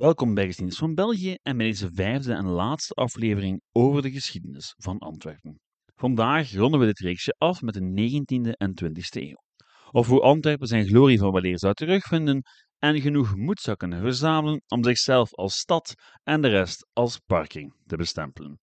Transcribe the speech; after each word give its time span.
Welkom 0.00 0.34
bij 0.34 0.46
Geschiedenis 0.46 0.78
van 0.78 0.94
België 0.94 1.36
en 1.42 1.56
bij 1.56 1.66
deze 1.66 1.90
vijfde 1.92 2.32
en 2.32 2.46
laatste 2.46 2.94
aflevering 2.94 3.62
over 3.72 4.02
de 4.02 4.10
geschiedenis 4.10 4.74
van 4.76 4.98
Antwerpen. 4.98 5.60
Vandaag 5.94 6.52
ronden 6.52 6.80
we 6.80 6.86
dit 6.86 6.98
reeksje 6.98 7.34
af 7.38 7.62
met 7.62 7.74
de 7.74 7.80
19e 7.80 8.50
en 8.50 8.82
20e 8.84 9.00
eeuw. 9.10 9.42
Of 9.90 10.06
hoe 10.06 10.20
Antwerpen 10.20 10.66
zijn 10.66 10.86
glorie 10.86 11.18
van 11.18 11.32
weleer 11.32 11.58
zou 11.58 11.74
terugvinden 11.74 12.42
en 12.78 13.00
genoeg 13.00 13.36
moed 13.36 13.60
zou 13.60 13.76
kunnen 13.76 14.00
verzamelen 14.00 14.62
om 14.68 14.84
zichzelf 14.84 15.34
als 15.34 15.58
stad 15.58 15.94
en 16.22 16.40
de 16.40 16.48
rest 16.48 16.86
als 16.92 17.18
parking 17.18 17.74
te 17.86 17.96
bestempelen. 17.96 18.60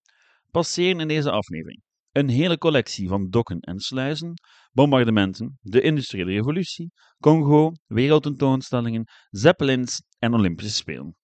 Passeren 0.50 1.00
in 1.00 1.08
deze 1.08 1.30
aflevering 1.30 1.82
een 2.12 2.28
hele 2.28 2.58
collectie 2.58 3.08
van 3.08 3.28
dokken 3.30 3.60
en 3.60 3.78
sluizen, 3.78 4.32
bombardementen, 4.72 5.58
de 5.60 5.80
industriële 5.80 6.32
revolutie, 6.32 6.92
Congo, 7.18 7.72
wereldtentoonstellingen, 7.86 9.04
zeppelins 9.30 10.02
en 10.18 10.34
Olympische 10.34 10.74
Spelen. 10.74 11.16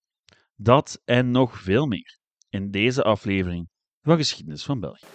Dat 0.56 1.00
en 1.04 1.30
nog 1.30 1.60
veel 1.60 1.86
meer 1.86 2.18
in 2.48 2.70
deze 2.70 3.02
aflevering 3.02 3.68
van 4.00 4.16
Geschiedenis 4.16 4.64
van 4.64 4.80
België. 4.80 5.06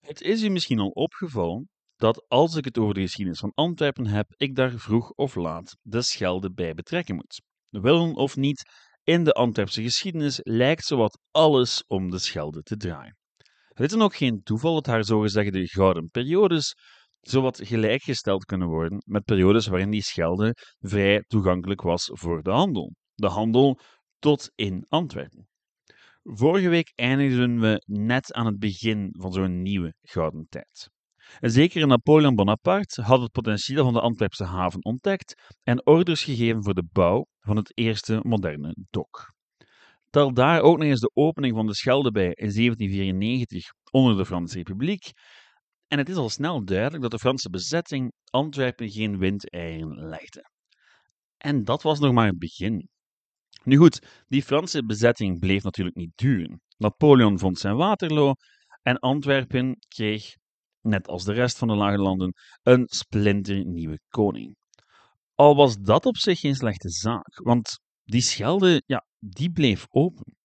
Het 0.00 0.20
is 0.20 0.42
u 0.42 0.48
misschien 0.48 0.78
al 0.78 0.88
opgevallen 0.88 1.68
dat 1.96 2.28
als 2.28 2.54
ik 2.54 2.64
het 2.64 2.78
over 2.78 2.94
de 2.94 3.00
geschiedenis 3.00 3.40
van 3.40 3.52
Antwerpen 3.54 4.06
heb, 4.06 4.34
ik 4.36 4.54
daar 4.54 4.70
vroeg 4.70 5.10
of 5.10 5.34
laat 5.34 5.76
de 5.82 6.02
Schelde 6.02 6.52
bij 6.52 6.74
betrekken 6.74 7.14
moet. 7.14 7.42
Willen 7.68 8.14
of 8.14 8.36
niet, 8.36 8.62
in 9.02 9.24
de 9.24 9.32
Antwerpse 9.32 9.82
geschiedenis 9.82 10.40
lijkt 10.42 10.84
zowat 10.84 11.18
alles 11.30 11.84
om 11.86 12.10
de 12.10 12.18
Schelde 12.18 12.62
te 12.62 12.76
draaien. 12.76 13.16
Het 13.68 13.80
is 13.80 13.90
dan 13.90 14.02
ook 14.02 14.16
geen 14.16 14.42
toeval 14.42 14.74
dat 14.74 14.86
haar 14.86 15.04
zogezegde 15.04 15.68
gouden 15.68 16.10
periodes 16.10 16.74
zowat 17.20 17.60
gelijkgesteld 17.62 18.44
kunnen 18.44 18.68
worden 18.68 19.02
met 19.06 19.24
periodes 19.24 19.66
waarin 19.66 19.90
die 19.90 20.02
Schelde 20.02 20.56
vrij 20.78 21.24
toegankelijk 21.26 21.82
was 21.82 22.10
voor 22.12 22.42
de 22.42 22.50
handel. 22.50 22.94
De 23.14 23.28
handel 23.28 23.78
tot 24.18 24.50
in 24.54 24.84
Antwerpen. 24.88 25.48
Vorige 26.22 26.68
week 26.68 26.92
eindigden 26.94 27.60
we 27.60 27.82
net 27.86 28.32
aan 28.32 28.46
het 28.46 28.58
begin 28.58 29.08
van 29.18 29.32
zo'n 29.32 29.62
nieuwe 29.62 29.94
gouden 30.02 30.46
tijd. 30.48 30.90
Zeker 31.40 31.86
Napoleon 31.86 32.34
Bonaparte 32.34 33.02
had 33.02 33.20
het 33.20 33.30
potentieel 33.30 33.84
van 33.84 33.92
de 33.92 34.00
Antwerpse 34.00 34.44
haven 34.44 34.84
ontdekt 34.84 35.52
en 35.62 35.86
orders 35.86 36.24
gegeven 36.24 36.64
voor 36.64 36.74
de 36.74 36.88
bouw 36.92 37.26
van 37.40 37.56
het 37.56 37.78
eerste 37.78 38.20
moderne 38.22 38.76
dok. 38.90 39.34
Tel 40.10 40.32
daar 40.32 40.60
ook 40.60 40.78
nog 40.78 40.86
eens 40.86 41.00
de 41.00 41.10
opening 41.14 41.54
van 41.54 41.66
de 41.66 41.74
Schelde 41.74 42.10
bij 42.10 42.26
in 42.26 42.52
1794 42.52 43.64
onder 43.90 44.16
de 44.16 44.26
Franse 44.26 44.56
Republiek. 44.56 45.12
En 45.90 45.98
het 45.98 46.08
is 46.08 46.16
al 46.16 46.28
snel 46.28 46.64
duidelijk 46.64 47.02
dat 47.02 47.10
de 47.10 47.18
Franse 47.18 47.50
bezetting 47.50 48.12
Antwerpen 48.24 48.90
geen 48.90 49.18
windeieren 49.18 50.08
legde. 50.08 50.50
En 51.36 51.64
dat 51.64 51.82
was 51.82 51.98
nog 51.98 52.12
maar 52.12 52.26
het 52.26 52.38
begin. 52.38 52.88
Nu 53.64 53.76
goed, 53.76 54.24
die 54.28 54.42
Franse 54.42 54.84
bezetting 54.84 55.38
bleef 55.38 55.62
natuurlijk 55.62 55.96
niet 55.96 56.12
duren. 56.14 56.60
Napoleon 56.76 57.38
vond 57.38 57.58
zijn 57.58 57.76
Waterloo 57.76 58.32
en 58.82 58.98
Antwerpen 58.98 59.76
kreeg, 59.88 60.34
net 60.80 61.08
als 61.08 61.24
de 61.24 61.32
rest 61.32 61.58
van 61.58 61.68
de 61.68 61.74
Lage 61.74 61.98
Landen, 61.98 62.32
een 62.62 62.86
splinternieuwe 62.88 64.00
koning. 64.08 64.56
Al 65.34 65.56
was 65.56 65.76
dat 65.76 66.06
op 66.06 66.16
zich 66.16 66.40
geen 66.40 66.54
slechte 66.54 66.88
zaak, 66.90 67.40
want 67.42 67.78
die 68.04 68.20
Schelde, 68.20 68.82
ja, 68.86 69.06
die 69.18 69.50
bleef 69.50 69.86
open. 69.88 70.36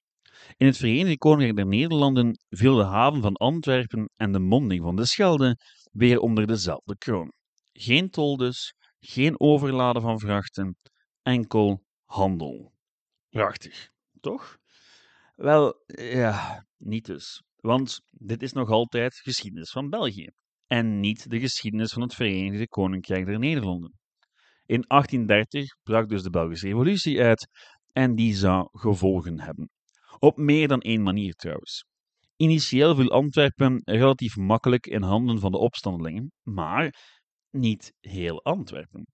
In 0.58 0.66
het 0.66 0.78
Verenigde 0.78 1.18
Koninkrijk 1.18 1.56
der 1.56 1.68
Nederlanden 1.68 2.40
viel 2.50 2.76
de 2.76 2.84
haven 2.84 3.22
van 3.22 3.36
Antwerpen 3.36 4.10
en 4.16 4.32
de 4.32 4.40
monding 4.40 4.84
van 4.84 4.96
de 4.96 5.06
Schelde 5.06 5.58
weer 5.92 6.20
onder 6.20 6.48
dezelfde 6.48 6.98
kroon. 6.98 7.32
Geen 7.74 8.10
tol 8.10 8.38
dus, 8.38 8.76
geen 9.00 9.40
overladen 9.40 10.02
van 10.02 10.20
vrachten, 10.20 10.78
enkel 11.22 11.84
handel. 12.06 12.74
Prachtig, 13.30 13.90
toch? 14.20 14.58
Wel, 15.36 15.84
ja, 15.88 16.66
niet 16.78 17.06
dus. 17.06 17.44
Want 17.56 18.02
dit 18.10 18.42
is 18.42 18.54
nog 18.54 18.70
altijd 18.70 19.16
geschiedenis 19.16 19.72
van 19.72 19.90
België 19.90 20.30
en 20.68 21.00
niet 21.00 21.30
de 21.30 21.40
geschiedenis 21.40 21.94
van 21.94 22.02
het 22.02 22.16
Verenigde 22.16 22.68
Koninkrijk 22.68 23.26
der 23.26 23.40
Nederlanden. 23.40 24.00
In 24.66 24.84
1830 24.88 25.76
brak 25.84 26.10
dus 26.10 26.24
de 26.24 26.30
Belgische 26.30 26.68
Revolutie 26.68 27.22
uit 27.22 27.48
en 27.92 28.16
die 28.16 28.36
zou 28.36 28.68
gevolgen 28.72 29.40
hebben. 29.40 29.70
Op 30.20 30.38
meer 30.38 30.68
dan 30.68 30.80
één 30.80 31.02
manier 31.02 31.34
trouwens. 31.34 31.86
Initieel 32.36 32.96
viel 32.96 33.12
Antwerpen 33.12 33.82
relatief 33.84 34.36
makkelijk 34.36 34.88
in 34.88 35.02
handen 35.02 35.40
van 35.40 35.52
de 35.52 35.58
opstandelingen, 35.58 36.32
maar 36.42 36.96
niet 37.50 37.94
heel 38.00 38.44
Antwerpen. 38.44 39.08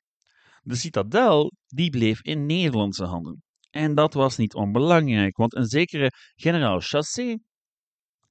De 0.61 0.75
citadel 0.75 1.51
die 1.67 1.89
bleef 1.89 2.21
in 2.21 2.45
Nederlandse 2.45 3.05
handen. 3.05 3.43
En 3.69 3.95
dat 3.95 4.13
was 4.13 4.37
niet 4.37 4.53
onbelangrijk, 4.53 5.37
want 5.37 5.55
een 5.55 5.65
zekere 5.65 6.11
generaal 6.35 6.79
Chassé 6.79 7.37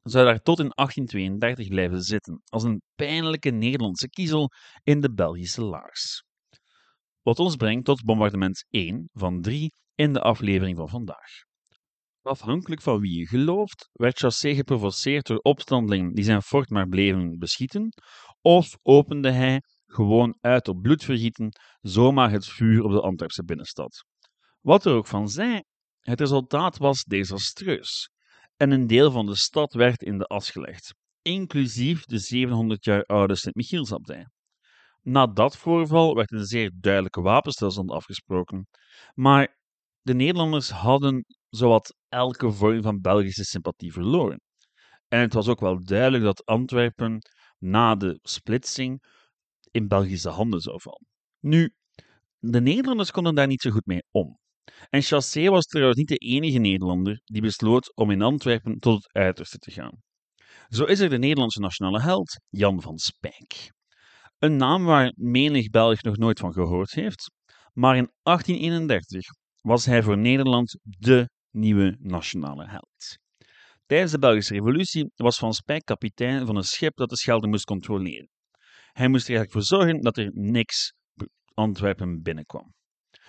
zou 0.03 0.25
daar 0.25 0.41
tot 0.41 0.59
in 0.59 0.73
1832 0.75 1.69
blijven 1.69 2.03
zitten, 2.03 2.43
als 2.45 2.63
een 2.63 2.83
pijnlijke 2.95 3.51
Nederlandse 3.51 4.09
kiezel 4.09 4.51
in 4.83 5.01
de 5.01 5.13
Belgische 5.13 5.63
laars. 5.63 6.25
Wat 7.23 7.39
ons 7.39 7.57
brengt 7.57 7.85
tot 7.85 8.05
bombardement 8.05 8.65
1 8.69 9.09
van 9.13 9.41
3 9.41 9.73
in 9.95 10.13
de 10.13 10.21
aflevering 10.21 10.77
van 10.77 10.89
vandaag. 10.89 11.49
Afhankelijk 12.23 12.83
van 12.83 13.01
wie 13.01 13.19
je 13.19 13.27
gelooft, 13.27 13.89
werd 13.93 14.19
Chassé 14.19 14.55
geprovoceerd 14.55 15.27
door 15.27 15.39
opstandelingen 15.39 16.15
die 16.15 16.25
zijn 16.25 16.43
fort 16.43 16.71
maar 16.71 16.89
bleven 16.89 17.39
beschieten, 17.39 17.93
of 18.41 18.77
opende 18.83 19.31
hij, 19.31 19.63
gewoon 19.87 20.37
uit 20.41 20.69
op 20.69 20.83
bloedvergieten, 20.83 21.49
zomaar 21.81 22.31
het 22.31 22.47
vuur 22.47 22.83
op 22.83 22.91
de 22.91 23.01
Antwerpse 23.01 23.45
binnenstad. 23.45 24.05
Wat 24.61 24.85
er 24.85 24.93
ook 24.93 25.07
van 25.07 25.29
zij, 25.29 25.65
het 26.01 26.21
resultaat 26.21 26.79
was 26.79 27.05
desastreus, 27.05 28.11
en 28.57 28.71
een 28.71 28.87
deel 28.87 29.11
van 29.11 29.27
de 29.27 29.37
stad 29.37 29.73
werd 29.73 30.03
in 30.03 30.19
de 30.19 30.25
as 30.25 30.51
gelegd, 30.51 30.95
inclusief 31.23 32.05
de 32.05 32.19
700 32.19 32.85
jaar 32.85 33.03
oude 33.03 33.37
Sint-Michielsabdij. 33.37 34.27
Na 35.03 35.27
dat 35.27 35.57
voorval 35.57 36.15
werd 36.15 36.33
een 36.33 36.47
zeer 36.47 36.73
duidelijke 36.75 37.21
wapenstilstand 37.21 37.91
afgesproken, 37.91 38.69
maar 39.15 39.57
de 40.01 40.15
Nederlanders 40.15 40.71
hadden 40.71 41.25
zowat 41.51 41.95
elke 42.09 42.53
vorm 42.53 42.83
van 42.83 43.01
Belgische 43.01 43.45
sympathie 43.45 43.93
verloren. 43.93 44.41
En 45.09 45.21
het 45.21 45.35
was 45.35 45.49
ook 45.49 45.61
wel 45.61 45.85
duidelijk 45.85 46.25
dat 46.25 46.45
Antwerpen 46.45 47.19
na 47.59 47.95
de 47.95 48.19
splitsing 48.23 49.03
in 49.71 49.89
Belgische 49.89 50.29
handen 50.29 50.61
zou 50.61 50.81
vallen. 50.81 51.07
Nu, 51.41 51.75
de 52.39 52.61
Nederlanders 52.61 53.11
konden 53.11 53.35
daar 53.35 53.47
niet 53.47 53.61
zo 53.61 53.71
goed 53.71 53.87
mee 53.87 54.03
om. 54.11 54.39
En 54.89 55.03
Chassé 55.03 55.49
was 55.49 55.67
trouwens 55.67 55.99
niet 55.99 56.09
de 56.09 56.17
enige 56.17 56.59
Nederlander 56.59 57.21
die 57.25 57.43
besloot 57.43 57.97
om 57.97 58.11
in 58.11 58.23
Antwerpen 58.23 58.79
tot 58.79 58.95
het 58.95 59.13
uiterste 59.13 59.59
te 59.59 59.71
gaan. 59.71 60.03
Zo 60.69 60.85
is 60.85 61.01
er 61.01 61.09
de 61.09 61.19
Nederlandse 61.19 61.61
nationale 61.61 62.01
held 62.01 62.41
Jan 62.49 62.83
van 62.83 62.99
Spijk. 62.99 63.73
Een 64.39 64.57
naam 64.57 64.85
waar 64.85 65.13
menig 65.17 65.69
Belg 65.69 66.03
nog 66.03 66.17
nooit 66.17 66.39
van 66.39 66.53
gehoord 66.53 66.93
heeft, 66.93 67.31
maar 67.73 67.97
in 67.97 68.11
1831 68.23 69.27
was 69.61 69.85
hij 69.85 70.03
voor 70.03 70.19
Nederland 70.19 70.79
de 70.83 71.29
nieuwe 71.51 71.97
nationale 72.01 72.69
held. 72.69 73.19
Tijdens 73.87 74.13
de 74.13 74.19
Belgische 74.19 74.55
Revolutie 74.55 75.11
was 75.17 75.39
Van 75.39 75.55
Spijk 75.55 75.85
kapitein 75.85 76.47
van 76.47 76.57
een 76.57 76.65
schip 76.65 76.97
dat 76.97 77.09
de 77.09 77.17
Schelde 77.17 77.47
moest 77.47 77.65
controleren. 77.65 78.29
Hij 78.93 79.09
moest 79.09 79.29
er 79.29 79.51
voor 79.51 79.63
zorgen 79.63 80.01
dat 80.01 80.17
er 80.17 80.31
niks 80.33 80.93
Antwerpen 81.55 82.23
binnenkwam. 82.23 82.75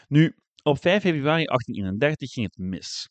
Nu, 0.08 0.36
op 0.64 0.82
5 0.82 1.02
februari 1.02 1.46
1831 1.46 2.32
ging 2.32 2.46
het 2.46 2.58
mis. 2.58 3.10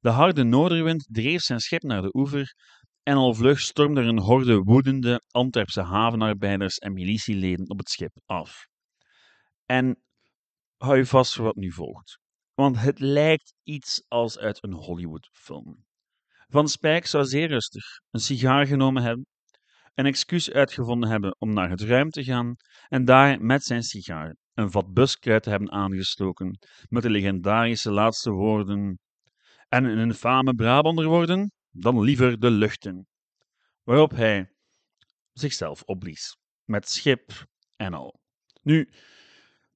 De 0.00 0.08
harde 0.08 0.44
noorderwind 0.44 1.06
dreef 1.10 1.42
zijn 1.42 1.60
schip 1.60 1.82
naar 1.82 2.02
de 2.02 2.14
oever 2.16 2.54
en 3.02 3.16
al 3.16 3.34
vlug 3.34 3.60
stormde 3.60 4.00
er 4.00 4.06
een 4.06 4.20
horde 4.20 4.58
woedende 4.58 5.22
Antwerpse 5.30 5.82
havenarbeiders 5.82 6.78
en 6.78 6.92
militieleden 6.92 7.70
op 7.70 7.78
het 7.78 7.88
schip 7.88 8.20
af. 8.26 8.66
En 9.66 10.02
hou 10.76 10.96
je 10.96 11.06
vast 11.06 11.34
voor 11.34 11.44
wat 11.44 11.56
nu 11.56 11.72
volgt, 11.72 12.18
want 12.54 12.80
het 12.80 13.00
lijkt 13.00 13.54
iets 13.62 14.04
als 14.08 14.38
uit 14.38 14.62
een 14.62 14.72
Hollywoodfilm. 14.72 15.84
Van 16.48 16.68
Spijk 16.68 17.06
zou 17.06 17.24
zeer 17.24 17.48
rustig 17.48 17.84
een 18.10 18.20
sigaar 18.20 18.66
genomen 18.66 19.02
hebben, 19.02 19.26
een 19.94 20.06
excuus 20.06 20.50
uitgevonden 20.50 21.10
hebben 21.10 21.36
om 21.38 21.52
naar 21.52 21.70
het 21.70 21.80
ruim 21.80 22.10
te 22.10 22.24
gaan 22.24 22.54
en 22.88 23.04
daar 23.04 23.40
met 23.40 23.64
zijn 23.64 23.82
sigaar 23.82 24.36
een 24.54 24.70
vat 24.70 24.92
buskruid 24.92 25.42
te 25.42 25.50
hebben 25.50 25.70
aangestoken 25.70 26.58
met 26.88 27.02
de 27.02 27.10
legendarische 27.10 27.90
laatste 27.90 28.30
woorden 28.30 28.98
en 29.68 29.84
een 29.84 29.98
infame 29.98 30.54
Brabander 30.54 31.06
worden, 31.06 31.52
dan 31.70 32.00
liever 32.00 32.38
de 32.38 32.50
luchten. 32.50 33.06
Waarop 33.82 34.10
hij 34.10 34.52
zichzelf 35.32 35.82
opblies, 35.82 36.36
met 36.64 36.88
schip 36.88 37.46
en 37.76 37.94
al. 37.94 38.20
Nu, 38.62 38.88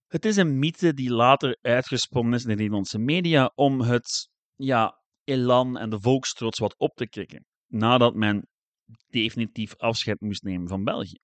het 0.07 0.25
is 0.25 0.37
een 0.37 0.59
mythe 0.59 0.95
die 0.95 1.11
later 1.11 1.59
uitgesponnen 1.61 2.35
is 2.35 2.43
in 2.43 2.49
de 2.49 2.55
Nederlandse 2.55 2.99
media 2.99 3.53
om 3.55 3.81
het 3.81 4.29
ja, 4.55 5.03
elan 5.25 5.79
en 5.79 5.91
de 5.91 6.01
volkstrots 6.01 6.59
wat 6.59 6.79
op 6.79 6.95
te 6.95 7.09
krikken, 7.09 7.47
nadat 7.67 8.15
men 8.15 8.49
definitief 9.09 9.77
afscheid 9.77 10.21
moest 10.21 10.43
nemen 10.43 10.69
van 10.69 10.85
België. 10.85 11.19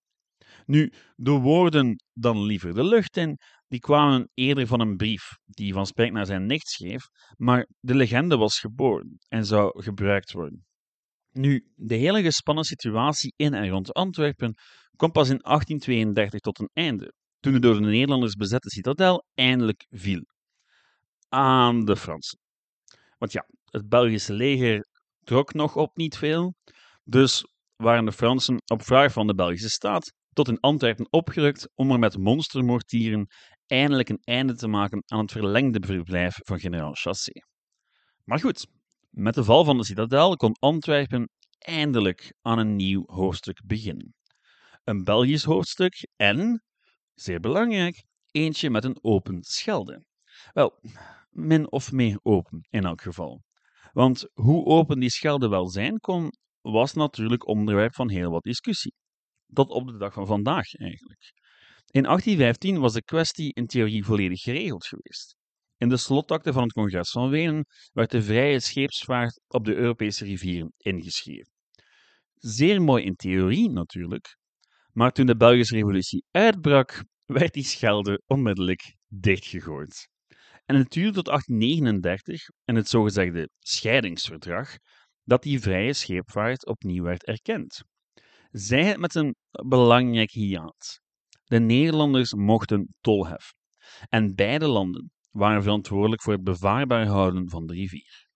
Nu, 0.65 0.93
de 1.15 1.31
woorden 1.31 2.03
dan 2.13 2.43
liever 2.43 2.73
de 2.73 2.83
lucht 2.83 3.17
in, 3.17 3.37
die 3.67 3.79
kwamen 3.79 4.29
eerder 4.33 4.67
van 4.67 4.79
een 4.79 4.95
brief 4.95 5.37
die 5.45 5.73
Van 5.73 5.85
Spijk 5.85 6.11
naar 6.11 6.25
zijn 6.25 6.45
nicht 6.45 6.67
schreef, 6.67 7.07
maar 7.37 7.67
de 7.79 7.95
legende 7.95 8.37
was 8.37 8.59
geboren 8.59 9.17
en 9.27 9.45
zou 9.45 9.81
gebruikt 9.83 10.31
worden. 10.31 10.65
Nu, 11.31 11.71
de 11.75 11.95
hele 11.95 12.21
gespannen 12.21 12.63
situatie 12.63 13.33
in 13.35 13.53
en 13.53 13.69
rond 13.69 13.93
Antwerpen 13.93 14.53
kwam 14.95 15.11
pas 15.11 15.29
in 15.29 15.39
1832 15.41 16.39
tot 16.39 16.59
een 16.59 16.69
einde, 16.73 17.13
toen 17.43 17.53
de 17.53 17.59
door 17.59 17.73
de 17.73 17.79
Nederlanders 17.79 18.35
bezette 18.35 18.69
citadel 18.69 19.25
eindelijk 19.33 19.85
viel. 19.89 20.25
Aan 21.29 21.85
de 21.85 21.95
Fransen. 21.97 22.39
Want 23.17 23.31
ja, 23.31 23.47
het 23.65 23.89
Belgische 23.89 24.33
leger 24.33 24.87
trok 25.23 25.53
nog 25.53 25.75
op 25.75 25.95
niet 25.95 26.17
veel, 26.17 26.55
dus 27.03 27.45
waren 27.75 28.05
de 28.05 28.11
Fransen 28.11 28.61
op 28.65 28.83
vraag 28.83 29.11
van 29.13 29.27
de 29.27 29.35
Belgische 29.35 29.69
staat 29.69 30.13
tot 30.33 30.47
in 30.47 30.59
Antwerpen 30.59 31.07
opgerukt 31.09 31.69
om 31.75 31.91
er 31.91 31.99
met 31.99 32.17
monstermortieren 32.17 33.27
eindelijk 33.65 34.09
een 34.09 34.21
einde 34.23 34.55
te 34.55 34.67
maken 34.67 35.03
aan 35.05 35.19
het 35.19 35.31
verlengde 35.31 35.87
verblijf 35.87 36.35
van 36.43 36.59
generaal 36.59 36.93
Chassé. 36.93 37.31
Maar 38.23 38.39
goed, 38.39 38.67
met 39.09 39.35
de 39.35 39.43
val 39.43 39.65
van 39.65 39.77
de 39.77 39.85
citadel 39.85 40.35
kon 40.35 40.55
Antwerpen 40.59 41.29
eindelijk 41.57 42.33
aan 42.41 42.59
een 42.59 42.75
nieuw 42.75 43.03
hoofdstuk 43.05 43.61
beginnen. 43.65 44.13
Een 44.83 45.03
Belgisch 45.03 45.43
hoofdstuk 45.43 46.07
en, 46.15 46.63
zeer 47.13 47.39
belangrijk, 47.39 48.05
eentje 48.31 48.69
met 48.69 48.83
een 48.83 48.97
open 49.01 49.43
schelde. 49.43 50.03
Wel, 50.53 50.79
min 51.29 51.71
of 51.71 51.91
meer 51.91 52.19
open 52.21 52.67
in 52.69 52.85
elk 52.85 53.01
geval. 53.01 53.41
Want 53.91 54.27
hoe 54.33 54.65
open 54.65 54.99
die 54.99 55.09
schelde 55.09 55.47
wel 55.47 55.69
zijn 55.69 55.99
kon, 55.99 56.31
was 56.61 56.93
natuurlijk 56.93 57.47
onderwerp 57.47 57.93
van 57.93 58.09
heel 58.09 58.31
wat 58.31 58.43
discussie. 58.43 58.93
Tot 59.53 59.69
op 59.69 59.87
de 59.87 59.97
dag 59.97 60.13
van 60.13 60.27
vandaag 60.27 60.73
eigenlijk. 60.75 61.31
In 61.91 62.03
1815 62.03 62.79
was 62.79 62.93
de 62.93 63.03
kwestie 63.03 63.53
in 63.53 63.65
theorie 63.65 64.05
volledig 64.05 64.41
geregeld 64.41 64.85
geweest. 64.85 65.35
In 65.77 65.89
de 65.89 65.97
slotakte 65.97 66.53
van 66.53 66.63
het 66.63 66.71
Congres 66.71 67.11
van 67.11 67.29
Wenen 67.29 67.65
werd 67.91 68.11
de 68.11 68.21
vrije 68.21 68.59
scheepsvaart 68.59 69.41
op 69.47 69.65
de 69.65 69.75
Europese 69.75 70.25
rivieren 70.25 70.73
ingeschreven. 70.77 71.51
Zeer 72.33 72.81
mooi 72.81 73.03
in 73.03 73.15
theorie 73.15 73.69
natuurlijk, 73.69 74.37
maar 74.93 75.11
toen 75.11 75.25
de 75.25 75.35
Belgische 75.35 75.75
Revolutie 75.75 76.25
uitbrak, 76.31 77.03
werd 77.25 77.53
die 77.53 77.63
schelde 77.63 78.21
onmiddellijk 78.25 78.95
dichtgegooid. 79.07 80.07
En 80.65 80.75
het 80.75 80.91
duurde 80.91 81.13
tot 81.13 81.25
1839 81.25 82.41
en 82.63 82.75
het 82.75 82.89
zogezegde 82.89 83.49
scheidingsverdrag 83.59 84.77
dat 85.23 85.43
die 85.43 85.59
vrije 85.59 85.93
scheepvaart 85.93 86.65
opnieuw 86.65 87.03
werd 87.03 87.25
erkend. 87.25 87.83
Zij 88.51 88.83
het 88.83 88.97
met 88.97 89.15
een 89.15 89.35
belangrijk 89.67 90.31
hiaat. 90.31 91.01
De 91.43 91.59
Nederlanders 91.59 92.33
mochten 92.33 92.95
tol 93.01 93.27
heffen 93.27 93.57
en 94.09 94.35
beide 94.35 94.67
landen 94.67 95.11
waren 95.31 95.63
verantwoordelijk 95.63 96.21
voor 96.21 96.33
het 96.33 96.43
bevaarbaar 96.43 97.05
houden 97.05 97.49
van 97.49 97.65
de 97.65 97.73
rivier. 97.73 98.27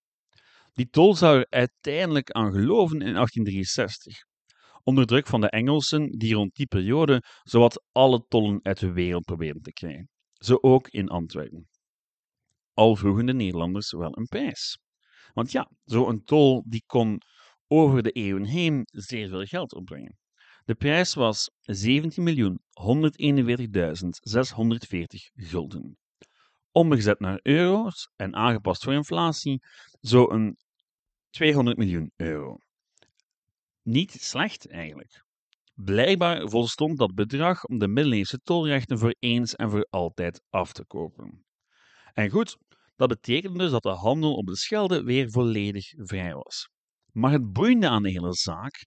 Die 0.74 0.90
tol 0.90 1.16
zou 1.16 1.38
er 1.38 1.48
uiteindelijk 1.50 2.32
aan 2.32 2.52
geloven 2.52 3.02
in 3.02 3.14
1863, 3.14 4.26
onder 4.88 5.06
druk 5.06 5.28
van 5.28 5.42
de 5.42 5.50
Engelsen 5.50 6.12
die 6.12 6.34
rond 6.34 6.56
die 6.56 6.68
periode 6.68 7.24
zowat 7.44 7.84
alle 7.92 8.26
tollen 8.28 8.60
uit 8.64 8.80
de 8.80 8.92
wereld 8.92 9.26
probeerden 9.26 9.62
te 9.62 9.74
krijgen, 9.74 10.10
zo 10.34 10.58
ook 10.62 10.88
in 10.88 11.08
Antwerpen. 11.08 11.68
Al 12.74 12.96
vroegen 12.96 13.26
de 13.26 13.34
Nederlanders 13.34 13.92
wel 13.92 14.18
een 14.18 14.28
prijs. 14.28 14.80
Want 15.34 15.52
ja, 15.52 15.72
zo'n 15.84 16.24
tol 16.24 16.64
die 16.68 16.84
kon 16.86 17.22
over 17.68 18.04
de 18.04 18.12
eeuwen 18.12 18.46
heen 18.46 18.82
zeer 18.86 19.28
veel 19.30 19.46
geld 19.46 19.74
opbrengen. 19.74 20.18
De 20.66 20.76
prijs 20.76 21.14
was 21.14 21.52
17.141.640 21.72 21.72
gulden. 25.34 25.98
Omgezet 26.72 27.20
naar 27.20 27.40
euro's 27.42 28.10
en 28.16 28.36
aangepast 28.36 28.84
voor 28.84 28.94
inflatie, 28.94 29.60
zo'n 30.00 30.58
200 31.30 31.78
miljoen 31.78 32.12
euro. 32.16 32.58
Niet 33.88 34.12
slecht 34.12 34.70
eigenlijk. 34.70 35.24
Blijkbaar 35.74 36.50
volstond 36.50 36.98
dat 36.98 37.16
bedrag 37.16 37.64
om 37.66 37.78
de 37.78 37.88
middeleeuwse 37.88 38.40
tolrechten 38.40 39.00
voor 39.00 39.16
eens 39.20 39.56
en 39.56 39.70
voor 39.70 39.88
altijd 39.90 40.42
af 40.50 40.72
te 40.72 40.86
kopen. 40.86 41.46
En 42.14 42.30
goed, 42.30 42.58
dat 42.96 43.08
betekende 43.08 43.58
dus 43.58 43.72
dat 43.72 43.84
de 43.84 43.90
handel 43.90 44.34
op 44.34 44.46
de 44.46 44.56
Schelde 44.56 45.04
weer 45.04 45.32
volledig 45.32 45.94
vrij 45.96 46.34
was. 46.34 46.70
Maar 47.12 47.32
het 47.32 47.52
boeiende 47.52 47.90
aan 47.90 48.04
de 48.04 48.12
hele 48.12 48.34
zaak 48.34 48.86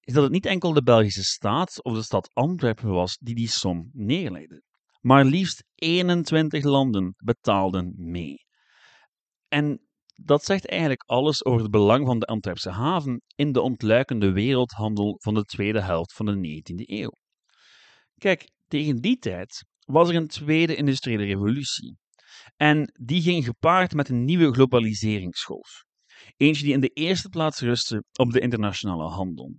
is 0.00 0.14
dat 0.14 0.22
het 0.22 0.32
niet 0.32 0.46
enkel 0.46 0.72
de 0.72 0.82
Belgische 0.82 1.24
staat 1.24 1.82
of 1.82 1.94
de 1.94 2.02
stad 2.02 2.30
Antwerpen 2.32 2.88
was 2.88 3.18
die 3.18 3.34
die 3.34 3.48
som 3.48 3.90
neerlegde. 3.92 4.62
Maar 5.00 5.24
liefst 5.24 5.64
21 5.74 6.64
landen 6.64 7.14
betaalden 7.16 7.94
mee. 7.96 8.36
En 9.48 9.80
dat 10.14 10.44
zegt 10.44 10.68
eigenlijk 10.68 11.02
alles 11.06 11.44
over 11.44 11.62
het 11.62 11.70
belang 11.70 12.06
van 12.06 12.18
de 12.18 12.26
Antwerpse 12.26 12.70
haven 12.70 13.22
in 13.34 13.52
de 13.52 13.60
ontluikende 13.60 14.32
wereldhandel 14.32 15.16
van 15.18 15.34
de 15.34 15.42
tweede 15.42 15.80
helft 15.80 16.12
van 16.12 16.26
de 16.26 16.62
19e 16.62 16.82
eeuw. 16.84 17.12
Kijk, 18.18 18.50
tegen 18.68 18.96
die 18.96 19.18
tijd 19.18 19.64
was 19.84 20.08
er 20.08 20.14
een 20.14 20.28
tweede 20.28 20.74
industriële 20.74 21.24
revolutie. 21.24 21.96
En 22.56 22.92
die 23.00 23.22
ging 23.22 23.44
gepaard 23.44 23.94
met 23.94 24.08
een 24.08 24.24
nieuwe 24.24 24.52
globaliseringsgolf. 24.52 25.84
Eentje 26.36 26.64
die 26.64 26.72
in 26.72 26.80
de 26.80 26.88
eerste 26.88 27.28
plaats 27.28 27.60
rustte 27.60 28.04
op 28.12 28.32
de 28.32 28.40
internationale 28.40 29.08
handel. 29.08 29.54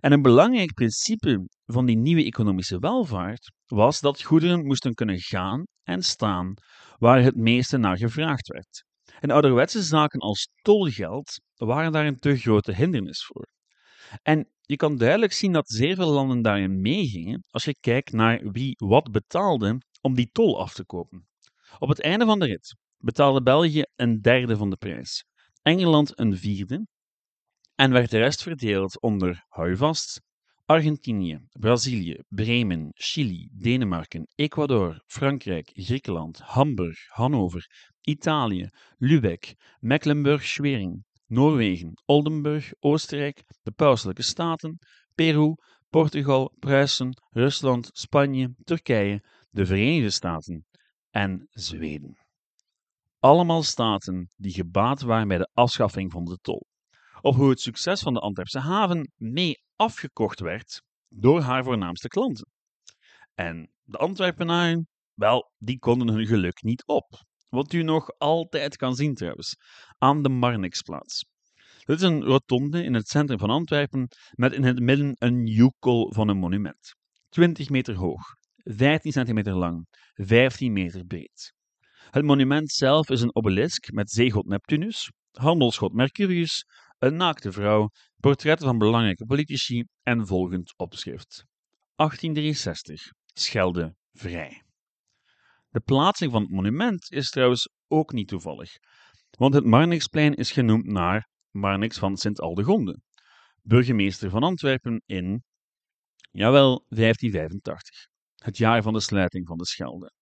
En 0.00 0.12
een 0.12 0.22
belangrijk 0.22 0.74
principe 0.74 1.48
van 1.64 1.86
die 1.86 1.96
nieuwe 1.96 2.24
economische 2.24 2.78
welvaart 2.78 3.52
was 3.66 4.00
dat 4.00 4.22
goederen 4.22 4.66
moesten 4.66 4.94
kunnen 4.94 5.18
gaan 5.20 5.64
en 5.82 6.02
staan 6.02 6.54
waar 6.98 7.22
het 7.22 7.36
meeste 7.36 7.76
naar 7.76 7.96
gevraagd 7.96 8.48
werd. 8.48 8.84
En 9.20 9.30
ouderwetse 9.30 9.82
zaken 9.82 10.20
als 10.20 10.48
tolgeld 10.62 11.40
waren 11.54 11.92
daar 11.92 12.06
een 12.06 12.18
te 12.18 12.36
grote 12.36 12.74
hindernis 12.74 13.24
voor. 13.24 13.52
En 14.22 14.48
je 14.60 14.76
kan 14.76 14.96
duidelijk 14.96 15.32
zien 15.32 15.52
dat 15.52 15.68
zeer 15.68 15.94
veel 15.94 16.10
landen 16.10 16.42
daarin 16.42 16.80
meegingen 16.80 17.44
als 17.50 17.64
je 17.64 17.76
kijkt 17.80 18.12
naar 18.12 18.50
wie 18.50 18.74
wat 18.76 19.10
betaalde 19.10 19.80
om 20.00 20.14
die 20.14 20.30
tol 20.32 20.60
af 20.60 20.74
te 20.74 20.84
kopen. 20.84 21.28
Op 21.78 21.88
het 21.88 22.00
einde 22.00 22.24
van 22.24 22.38
de 22.38 22.46
rit 22.46 22.76
betaalde 22.98 23.42
België 23.42 23.84
een 23.96 24.20
derde 24.20 24.56
van 24.56 24.70
de 24.70 24.76
prijs, 24.76 25.24
Engeland 25.62 26.18
een 26.18 26.36
vierde 26.36 26.86
en 27.74 27.92
werd 27.92 28.10
de 28.10 28.18
rest 28.18 28.42
verdeeld 28.42 29.00
onder, 29.00 29.44
hou 29.48 29.76
vast, 29.76 30.20
Argentinië, 30.66 31.38
Brazilië, 31.58 32.22
Bremen, 32.28 32.90
Chili, 32.94 33.48
Denemarken, 33.52 34.26
Ecuador, 34.34 35.02
Frankrijk, 35.06 35.70
Griekenland, 35.74 36.38
Hamburg, 36.38 36.98
Hannover, 37.08 37.66
Italië, 38.00 38.68
Lübeck, 38.98 39.54
Mecklenburg-Schwerin, 39.80 41.04
Noorwegen, 41.26 41.92
Oldenburg, 42.04 42.72
Oostenrijk, 42.80 43.42
de 43.62 43.70
Pauselijke 43.70 44.22
Staten, 44.22 44.78
Peru, 45.14 45.54
Portugal, 45.90 46.52
Pruisen, 46.58 47.14
Rusland, 47.30 47.90
Spanje, 47.92 48.54
Turkije, 48.64 49.22
de 49.50 49.66
Verenigde 49.66 50.10
Staten 50.10 50.66
en 51.10 51.46
Zweden. 51.50 52.16
Allemaal 53.18 53.62
staten 53.62 54.28
die 54.36 54.52
gebaat 54.52 55.00
waren 55.00 55.28
bij 55.28 55.38
de 55.38 55.50
afschaffing 55.52 56.12
van 56.12 56.24
de 56.24 56.38
tol. 56.40 56.66
Op 57.24 57.34
hoe 57.34 57.50
het 57.50 57.60
succes 57.60 58.00
van 58.00 58.14
de 58.14 58.20
Antwerpse 58.20 58.58
haven 58.58 59.12
mee 59.16 59.62
afgekocht 59.76 60.40
werd 60.40 60.82
door 61.08 61.40
haar 61.40 61.64
voornaamste 61.64 62.08
klanten. 62.08 62.46
En 63.34 63.70
de 63.82 63.98
Antwerpenaren, 63.98 64.88
wel, 65.14 65.52
die 65.58 65.78
konden 65.78 66.08
hun 66.08 66.26
geluk 66.26 66.62
niet 66.62 66.86
op. 66.86 67.24
Wat 67.48 67.72
u 67.72 67.82
nog 67.82 68.18
altijd 68.18 68.76
kan 68.76 68.94
zien 68.94 69.14
trouwens, 69.14 69.56
aan 69.98 70.22
de 70.22 70.28
Marnixplaats. 70.28 71.24
Dit 71.84 71.96
is 71.96 72.02
een 72.02 72.22
rotonde 72.22 72.84
in 72.84 72.94
het 72.94 73.08
centrum 73.08 73.38
van 73.38 73.50
Antwerpen 73.50 74.08
met 74.30 74.52
in 74.52 74.64
het 74.64 74.80
midden 74.80 75.12
een 75.14 75.46
joekel 75.46 76.12
van 76.12 76.28
een 76.28 76.38
monument. 76.38 76.94
20 77.28 77.68
meter 77.68 77.94
hoog, 77.94 78.22
15 78.56 79.12
centimeter 79.12 79.54
lang, 79.54 79.86
15 80.14 80.72
meter 80.72 81.04
breed. 81.04 81.52
Het 82.10 82.24
monument 82.24 82.70
zelf 82.70 83.10
is 83.10 83.20
een 83.20 83.34
obelisk 83.34 83.92
met 83.92 84.10
zeegod 84.10 84.46
Neptunus, 84.46 85.10
handelsgod 85.32 85.92
Mercurius, 85.92 86.64
een 87.02 87.16
naakte 87.16 87.52
vrouw, 87.52 87.90
portretten 88.20 88.66
van 88.66 88.78
belangrijke 88.78 89.24
politici 89.24 89.84
en 90.02 90.26
volgend 90.26 90.74
opschrift. 90.76 91.44
1863. 91.96 93.12
Schelde 93.34 93.94
vrij. 94.12 94.62
De 95.68 95.80
plaatsing 95.80 96.32
van 96.32 96.42
het 96.42 96.50
monument 96.50 97.10
is 97.10 97.30
trouwens 97.30 97.68
ook 97.88 98.12
niet 98.12 98.28
toevallig, 98.28 98.70
want 99.30 99.54
het 99.54 99.64
Marnixplein 99.64 100.34
is 100.34 100.50
genoemd 100.50 100.86
naar 100.86 101.28
Marnix 101.50 101.98
van 101.98 102.16
Sint-Aldegonde, 102.16 103.00
burgemeester 103.62 104.30
van 104.30 104.42
Antwerpen 104.42 105.02
in, 105.06 105.44
jawel, 106.30 106.84
1585, 106.88 108.06
het 108.36 108.56
jaar 108.56 108.82
van 108.82 108.92
de 108.92 109.00
sluiting 109.00 109.46
van 109.46 109.58
de 109.58 109.66
Schelde. 109.66 110.12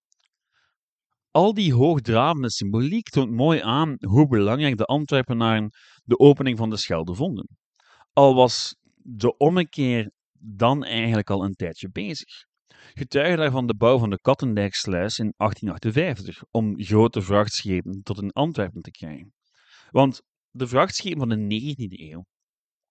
Al 1.30 1.54
die 1.54 1.74
hoogdravende 1.74 2.50
symboliek 2.50 3.08
toont 3.08 3.30
mooi 3.30 3.60
aan 3.60 3.96
hoe 3.98 4.26
belangrijk 4.26 4.76
de 4.76 4.84
Antwerpenaren 4.84 5.70
de 6.04 6.18
opening 6.18 6.58
van 6.58 6.70
de 6.70 6.76
Schelde 6.76 7.14
vonden. 7.14 7.48
Al 8.12 8.34
was 8.34 8.76
de 8.96 9.36
ommekeer 9.36 10.10
dan 10.32 10.84
eigenlijk 10.84 11.30
al 11.30 11.44
een 11.44 11.54
tijdje 11.54 11.90
bezig. 11.90 12.44
Getuige 12.94 13.36
daarvan 13.36 13.66
de 13.66 13.76
bouw 13.76 13.98
van 13.98 14.10
de 14.10 14.20
Kattendijksluis 14.20 15.18
in 15.18 15.32
1858 15.36 16.42
om 16.50 16.82
grote 16.82 17.22
vrachtschepen 17.22 18.02
tot 18.02 18.22
in 18.22 18.32
Antwerpen 18.32 18.82
te 18.82 18.90
krijgen. 18.90 19.32
Want 19.90 20.20
de 20.50 20.66
vrachtschepen 20.66 21.18
van 21.18 21.28
de 21.28 21.36
19e 21.36 22.10
eeuw 22.10 22.24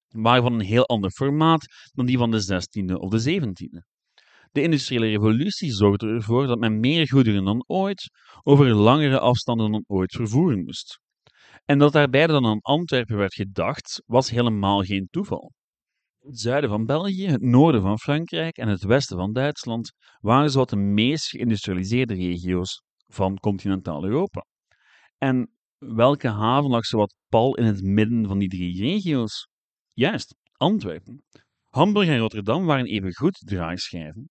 waren 0.08 0.44
van 0.44 0.54
een 0.54 0.66
heel 0.66 0.86
ander 0.86 1.12
formaat 1.12 1.66
dan 1.94 2.06
die 2.06 2.18
van 2.18 2.32
de 2.32 2.42
16e 2.42 2.94
of 2.94 3.10
de 3.10 3.42
17e. 3.42 3.89
De 4.52 4.62
industriële 4.62 5.08
revolutie 5.08 5.72
zorgde 5.72 6.08
ervoor 6.08 6.48
dat 6.48 6.60
men 6.60 6.80
meer 6.80 7.08
goederen 7.08 7.46
dan 7.46 7.64
ooit 7.68 8.10
over 8.44 8.74
langere 8.74 9.20
afstanden 9.20 9.72
dan 9.72 9.84
ooit 9.88 10.12
vervoeren 10.12 10.64
moest. 10.64 11.00
En 11.66 11.80
dat 11.80 11.94
daarbij 11.94 12.28
dan 12.28 12.46
aan 12.46 12.62
Antwerpen 12.62 13.18
werd 13.18 13.34
gedacht, 13.34 14.04
was 14.06 14.30
helemaal 14.30 14.82
geen 14.82 15.08
toeval. 15.12 15.52
Het 16.20 16.40
zuiden 16.40 16.70
van 16.70 16.86
België, 16.86 17.28
het 17.28 17.42
noorden 17.42 17.82
van 17.82 18.00
Frankrijk 18.00 18.58
en 18.58 18.68
het 18.68 18.84
westen 18.84 19.18
van 19.18 19.34
Duitsland 19.34 19.92
waren 20.20 20.50
zowat 20.50 20.70
de 20.70 20.76
meest 20.76 21.26
geïndustrialiseerde 21.28 22.14
regio's 22.14 22.82
van 23.08 23.38
continentaal 23.38 24.04
Europa. 24.04 24.46
En 25.18 25.52
welke 25.78 26.28
haven 26.28 26.70
lag 26.70 26.86
zowat 26.86 27.16
pal 27.28 27.56
in 27.56 27.66
het 27.66 27.82
midden 27.82 28.28
van 28.28 28.40
die 28.40 28.50
drie 28.50 28.82
regio's? 28.82 29.48
Juist, 29.94 30.36
Antwerpen. 30.52 31.24
Hamburg 31.70 32.08
en 32.08 32.18
Rotterdam 32.18 32.66
waren 32.66 32.86
even 32.86 33.14
goed 33.14 33.42
draaischijven, 33.46 34.30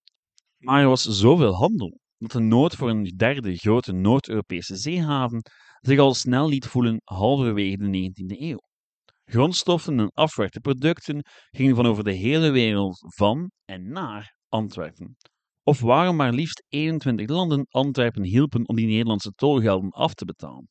maar 0.59 0.81
er 0.81 0.89
was 0.89 1.03
zoveel 1.03 1.55
handel 1.55 1.99
dat 2.19 2.31
de 2.31 2.41
nood 2.41 2.75
voor 2.75 2.91
een 2.91 3.05
derde 3.17 3.57
grote 3.57 3.93
Noord-Europese 3.93 4.77
zeehaven 4.77 5.43
zich 5.81 5.99
al 5.99 6.15
snel 6.15 6.49
liet 6.49 6.67
voelen 6.67 7.01
halverwege 7.05 7.77
de 7.77 8.11
19e 8.11 8.41
eeuw. 8.41 8.59
Grondstoffen 9.25 9.99
en 9.99 10.11
afwerkte 10.13 10.61
producten 10.61 11.25
gingen 11.51 11.77
van 11.77 11.87
over 11.87 12.05
de 12.05 12.13
hele 12.13 12.51
wereld 12.51 12.99
van 13.17 13.51
en 13.65 13.89
naar 13.93 14.37
Antwerpen. 14.49 15.17
Of 15.63 15.81
waarom 15.81 16.17
maar 16.17 16.33
liefst 16.33 16.65
21 16.69 17.29
landen 17.29 17.67
Antwerpen 17.71 18.25
hielpen 18.25 18.69
om 18.69 18.77
die 18.77 18.87
Nederlandse 18.87 19.31
tolgelden 19.31 19.91
af 19.91 20.15
te 20.15 20.25
betalen. 20.25 20.69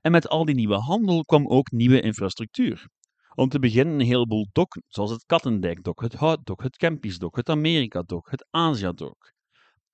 En 0.00 0.12
met 0.12 0.28
al 0.28 0.44
die 0.44 0.54
nieuwe 0.54 0.78
handel 0.78 1.24
kwam 1.24 1.46
ook 1.48 1.70
nieuwe 1.70 2.00
infrastructuur. 2.00 2.86
Om 3.34 3.48
te 3.48 3.58
beginnen 3.58 3.94
een 3.94 4.06
heleboel 4.06 4.48
dokken, 4.52 4.82
zoals 4.88 5.10
het 5.10 5.24
Kattendijkdok, 5.24 6.00
het 6.00 6.12
Houtdok, 6.12 6.62
het 6.62 6.76
Kempisdok, 6.76 7.36
het 7.36 7.48
Amerikadok, 7.48 8.30
het 8.30 8.46
Aziadok. 8.50 9.32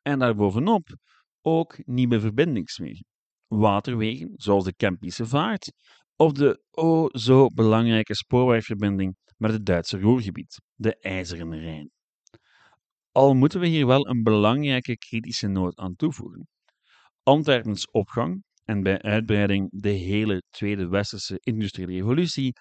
En 0.03 0.19
daarbovenop 0.19 0.97
ook 1.43 1.87
nieuwe 1.87 2.21
verbindingswegen. 2.21 3.07
Waterwegen, 3.47 4.33
zoals 4.37 4.65
de 4.65 4.75
Kempische 4.75 5.27
Vaart, 5.27 5.73
of 6.17 6.33
de 6.33 6.63
o 6.71 7.03
oh 7.03 7.09
zo 7.13 7.47
belangrijke 7.47 8.15
spoorwegverbinding 8.15 9.17
met 9.37 9.53
het 9.53 9.67
Duitse 9.67 10.01
Roergebied, 10.01 10.61
de 10.75 10.99
IJzeren 10.99 11.61
Rijn. 11.61 11.91
Al 13.13 13.35
moeten 13.35 13.61
we 13.61 13.67
hier 13.67 13.87
wel 13.87 14.09
een 14.09 14.23
belangrijke 14.23 14.97
kritische 14.97 15.47
noot 15.47 15.77
aan 15.77 15.97
toevoegen. 15.97 16.49
Antwerpens 17.23 17.91
opgang 17.91 18.43
en 18.65 18.83
bij 18.83 19.03
uitbreiding 19.03 19.69
de 19.71 19.89
hele 19.89 20.43
Tweede 20.51 20.89
Westerse 20.89 21.39
industriële 21.41 21.93
revolutie 21.93 22.53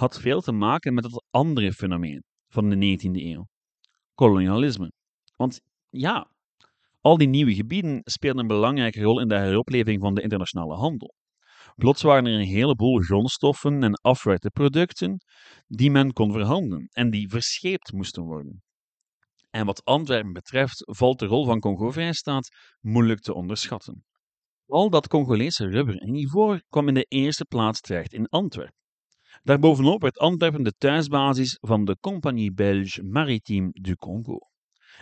had 0.00 0.20
veel 0.20 0.40
te 0.40 0.52
maken 0.52 0.94
met 0.94 1.04
het 1.04 1.24
andere 1.30 1.72
fenomeen 1.72 2.24
van 2.48 2.68
de 2.68 2.76
19e 2.76 3.10
eeuw: 3.12 3.48
kolonialisme. 4.14 4.92
Want 5.36 5.60
ja, 5.88 6.30
al 7.00 7.16
die 7.16 7.28
nieuwe 7.28 7.54
gebieden 7.54 8.00
speelden 8.04 8.40
een 8.40 8.46
belangrijke 8.46 9.02
rol 9.02 9.20
in 9.20 9.28
de 9.28 9.34
heropleving 9.34 10.00
van 10.00 10.14
de 10.14 10.22
internationale 10.22 10.74
handel. 10.74 11.14
Plots 11.76 12.02
waren 12.02 12.26
er 12.26 12.32
een 12.32 12.46
heleboel 12.46 12.98
grondstoffen 12.98 13.82
en 13.82 14.00
afwerkte 14.00 14.50
producten 14.50 15.24
die 15.66 15.90
men 15.90 16.12
kon 16.12 16.32
verhandelen 16.32 16.88
en 16.90 17.10
die 17.10 17.28
verscheept 17.28 17.92
moesten 17.92 18.22
worden. 18.22 18.62
En 19.50 19.66
wat 19.66 19.84
Antwerpen 19.84 20.32
betreft 20.32 20.82
valt 20.86 21.18
de 21.18 21.26
rol 21.26 21.44
van 21.44 21.60
Congo-Vrijstaat 21.60 22.48
moeilijk 22.80 23.20
te 23.20 23.34
onderschatten. 23.34 24.04
Al 24.66 24.90
dat 24.90 25.08
Congolese 25.08 25.68
rubber 25.68 25.96
en 25.96 26.14
ivoor 26.14 26.62
kwam 26.68 26.88
in 26.88 26.94
de 26.94 27.06
eerste 27.08 27.44
plaats 27.44 27.80
terecht 27.80 28.12
in 28.12 28.28
Antwerpen. 28.28 28.78
Daarbovenop 29.42 30.02
werd 30.02 30.18
Antwerpen 30.18 30.62
de 30.62 30.72
thuisbasis 30.72 31.58
van 31.60 31.84
de 31.84 31.96
Compagnie 32.00 32.52
Belge 32.52 33.02
Maritime 33.02 33.68
du 33.72 33.94
Congo, 33.94 34.38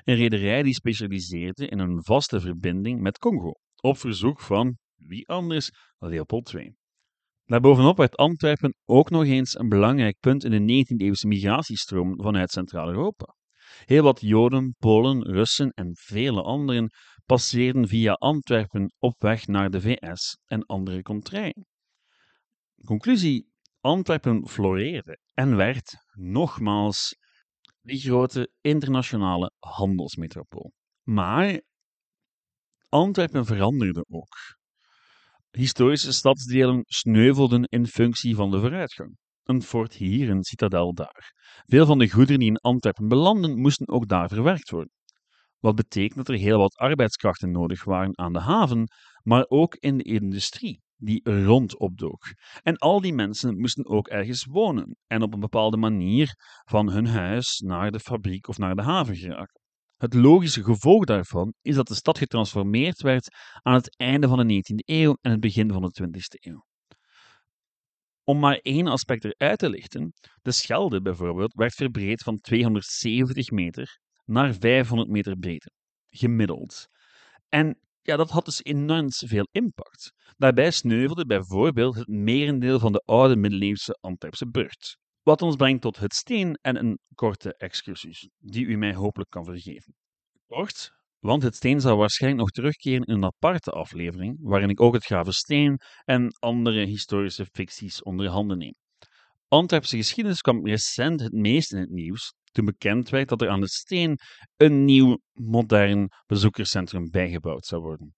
een 0.04 0.14
rederij 0.14 0.62
die 0.62 0.74
specialiseerde 0.74 1.66
in 1.66 1.78
een 1.78 2.04
vaste 2.04 2.40
verbinding 2.40 3.00
met 3.00 3.18
Congo, 3.18 3.52
op 3.80 3.98
verzoek 3.98 4.40
van 4.40 4.76
wie 4.96 5.28
anders 5.28 5.70
Leopold 5.98 6.54
II. 6.54 6.74
Daarbovenop 7.44 7.96
werd 7.96 8.16
Antwerpen 8.16 8.74
ook 8.84 9.10
nog 9.10 9.24
eens 9.24 9.58
een 9.58 9.68
belangrijk 9.68 10.16
punt 10.20 10.44
in 10.44 10.66
de 10.66 10.84
19e-eeuwse 10.84 11.26
migratiestroom 11.26 12.22
vanuit 12.22 12.50
Centraal-Europa. 12.50 13.34
Heel 13.84 14.02
wat 14.02 14.20
Joden, 14.20 14.74
Polen, 14.78 15.22
Russen 15.22 15.70
en 15.70 15.90
vele 15.92 16.42
anderen 16.42 16.90
passeerden 17.26 17.88
via 17.88 18.12
Antwerpen 18.12 18.92
op 18.98 19.22
weg 19.22 19.46
naar 19.46 19.70
de 19.70 19.80
VS 19.80 20.38
en 20.46 20.66
andere 20.66 21.02
contraien. 21.02 21.66
Conclusie: 22.84 23.47
Antwerpen 23.80 24.48
floreerde 24.48 25.18
en 25.34 25.56
werd, 25.56 25.94
nogmaals, 26.12 27.16
die 27.80 28.00
grote 28.00 28.52
internationale 28.60 29.52
handelsmetropool. 29.58 30.72
Maar 31.02 31.60
Antwerpen 32.88 33.44
veranderde 33.44 34.04
ook. 34.08 34.36
Historische 35.50 36.12
stadsdelen 36.12 36.82
sneuvelden 36.86 37.64
in 37.64 37.86
functie 37.86 38.34
van 38.34 38.50
de 38.50 38.60
vooruitgang. 38.60 39.16
Een 39.42 39.62
fort 39.62 39.94
hier, 39.94 40.30
een 40.30 40.44
citadel 40.44 40.94
daar. 40.94 41.32
Veel 41.66 41.86
van 41.86 41.98
de 41.98 42.10
goederen 42.10 42.38
die 42.38 42.48
in 42.48 42.56
Antwerpen 42.56 43.08
belanden, 43.08 43.60
moesten 43.60 43.88
ook 43.88 44.08
daar 44.08 44.28
verwerkt 44.28 44.70
worden. 44.70 44.92
Wat 45.58 45.74
betekent 45.74 46.16
dat 46.16 46.28
er 46.28 46.40
heel 46.40 46.58
wat 46.58 46.76
arbeidskrachten 46.76 47.50
nodig 47.50 47.84
waren 47.84 48.18
aan 48.18 48.32
de 48.32 48.40
haven, 48.40 48.88
maar 49.22 49.44
ook 49.48 49.74
in 49.74 49.96
de 49.96 50.04
industrie 50.04 50.82
die 50.98 51.44
rond 51.44 51.78
opdook. 51.78 52.34
En 52.62 52.76
al 52.76 53.00
die 53.00 53.14
mensen 53.14 53.58
moesten 53.58 53.86
ook 53.86 54.08
ergens 54.08 54.44
wonen 54.44 54.96
en 55.06 55.22
op 55.22 55.34
een 55.34 55.40
bepaalde 55.40 55.76
manier 55.76 56.34
van 56.64 56.90
hun 56.90 57.06
huis 57.06 57.58
naar 57.58 57.90
de 57.90 58.00
fabriek 58.00 58.48
of 58.48 58.58
naar 58.58 58.76
de 58.76 58.82
haven 58.82 59.16
geraken. 59.16 59.60
Het 59.96 60.14
logische 60.14 60.64
gevolg 60.64 61.04
daarvan 61.04 61.54
is 61.62 61.74
dat 61.74 61.88
de 61.88 61.94
stad 61.94 62.18
getransformeerd 62.18 63.02
werd 63.02 63.28
aan 63.62 63.74
het 63.74 63.96
einde 63.96 64.28
van 64.28 64.46
de 64.46 64.54
19e 64.54 64.76
eeuw 64.84 65.16
en 65.20 65.30
het 65.30 65.40
begin 65.40 65.72
van 65.72 65.82
de 65.82 66.02
20e 66.02 66.50
eeuw. 66.50 66.66
Om 68.24 68.38
maar 68.38 68.58
één 68.62 68.86
aspect 68.86 69.24
eruit 69.24 69.58
te 69.58 69.70
lichten, 69.70 70.12
de 70.42 70.52
Schelde 70.52 71.02
bijvoorbeeld 71.02 71.54
werd 71.54 71.74
verbreed 71.74 72.22
van 72.22 72.40
270 72.40 73.50
meter 73.50 73.98
naar 74.24 74.54
500 74.54 75.08
meter 75.08 75.36
breedte, 75.36 75.70
gemiddeld. 76.06 76.88
En 77.48 77.78
ja, 78.08 78.16
dat 78.16 78.30
had 78.30 78.44
dus 78.44 78.64
enorm 78.64 79.06
veel 79.10 79.48
impact. 79.50 80.12
Daarbij 80.36 80.70
sneuvelde 80.70 81.26
bijvoorbeeld 81.26 81.94
het 81.94 82.08
merendeel 82.08 82.78
van 82.78 82.92
de 82.92 83.02
oude 83.04 83.36
middeleeuwse 83.36 83.98
Antwerpse 84.00 84.48
burcht. 84.50 84.98
Wat 85.22 85.42
ons 85.42 85.56
brengt 85.56 85.82
tot 85.82 85.98
het 85.98 86.14
steen 86.14 86.58
en 86.60 86.76
een 86.76 86.98
korte 87.14 87.54
excursus, 87.56 88.28
die 88.38 88.66
u 88.66 88.76
mij 88.76 88.94
hopelijk 88.94 89.30
kan 89.30 89.44
vergeven. 89.44 89.94
Kort, 90.46 90.90
want 91.18 91.42
het 91.42 91.54
steen 91.54 91.80
zal 91.80 91.96
waarschijnlijk 91.96 92.42
nog 92.42 92.50
terugkeren 92.50 93.04
in 93.04 93.14
een 93.14 93.24
aparte 93.24 93.70
aflevering, 93.70 94.38
waarin 94.40 94.70
ik 94.70 94.80
ook 94.80 94.94
het 94.94 95.04
Gravensteen 95.04 95.80
en 96.04 96.36
andere 96.38 96.84
historische 96.84 97.46
ficties 97.52 98.02
onder 98.02 98.28
handen 98.28 98.58
neem. 98.58 98.74
Antwerpse 99.48 99.96
geschiedenis 99.96 100.40
kwam 100.40 100.66
recent 100.66 101.20
het 101.20 101.32
meest 101.32 101.72
in 101.72 101.78
het 101.78 101.90
nieuws 101.90 102.34
bekend 102.64 103.08
werd 103.08 103.28
dat 103.28 103.42
er 103.42 103.48
aan 103.48 103.60
het 103.60 103.70
steen 103.70 104.18
een 104.56 104.84
nieuw, 104.84 105.18
modern 105.32 106.08
bezoekerscentrum 106.26 107.10
bijgebouwd 107.10 107.66
zou 107.66 107.82
worden. 107.82 108.14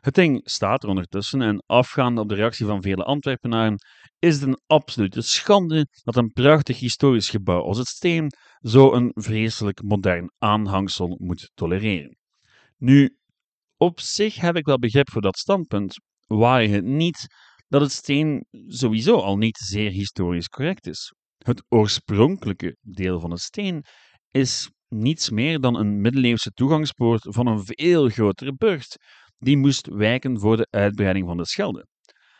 Het 0.00 0.14
ding 0.14 0.40
staat 0.44 0.82
er 0.82 0.88
ondertussen 0.88 1.42
en 1.42 1.62
afgaande 1.66 2.20
op 2.20 2.28
de 2.28 2.34
reactie 2.34 2.66
van 2.66 2.82
vele 2.82 3.04
Antwerpenaren 3.04 3.78
is 4.18 4.34
het 4.34 4.48
een 4.48 4.60
absolute 4.66 5.22
schande 5.22 5.86
dat 6.02 6.16
een 6.16 6.32
prachtig 6.32 6.78
historisch 6.78 7.28
gebouw 7.28 7.62
als 7.62 7.78
het 7.78 7.86
Steen 7.86 8.32
zo 8.60 8.92
een 8.92 9.10
vreselijk 9.14 9.82
modern 9.82 10.32
aanhangsel 10.38 11.16
moet 11.20 11.50
tolereren. 11.54 12.16
Nu, 12.76 13.16
op 13.76 14.00
zich 14.00 14.36
heb 14.36 14.56
ik 14.56 14.66
wel 14.66 14.78
begrip 14.78 15.10
voor 15.10 15.22
dat 15.22 15.38
standpunt, 15.38 15.96
waar 16.26 16.62
het 16.62 16.84
niet 16.84 17.26
dat 17.68 17.80
het 17.80 17.92
Steen 17.92 18.46
sowieso 18.66 19.16
al 19.16 19.36
niet 19.36 19.56
zeer 19.56 19.90
historisch 19.90 20.48
correct 20.48 20.86
is. 20.86 21.12
Het 21.44 21.64
oorspronkelijke 21.68 22.76
deel 22.80 23.20
van 23.20 23.30
het 23.30 23.40
Steen 23.40 23.84
is 24.30 24.70
niets 24.88 25.30
meer 25.30 25.60
dan 25.60 25.76
een 25.76 26.00
middeleeuwse 26.00 26.50
toegangspoort 26.50 27.26
van 27.28 27.46
een 27.46 27.64
veel 27.64 28.08
grotere 28.08 28.54
burcht 28.54 28.96
die 29.38 29.56
moest 29.56 29.86
wijken 29.86 30.40
voor 30.40 30.56
de 30.56 30.66
uitbreiding 30.70 31.26
van 31.26 31.36
de 31.36 31.46
Schelde. 31.46 31.86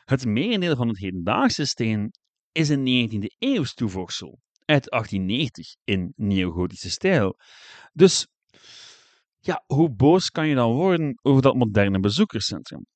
Het 0.05 0.25
merendeel 0.25 0.77
van 0.77 0.89
het 0.89 0.99
hedendaagse 0.99 1.65
steen 1.65 2.11
is 2.53 2.69
een 2.69 3.11
19e 3.11 3.27
eeuws 3.39 3.75
toevoegsel, 3.75 4.39
uit 4.65 4.91
1890 4.91 5.77
in 5.85 6.13
neogotische 6.17 6.91
stijl. 6.91 7.37
Dus 7.93 8.27
ja, 9.39 9.65
hoe 9.67 9.95
boos 9.95 10.31
kan 10.31 10.49
je 10.49 10.55
dan 10.55 10.73
worden 10.73 11.19
over 11.23 11.43
dat 11.43 11.55
moderne 11.55 12.01
bezoekerscentrum? 12.01 12.87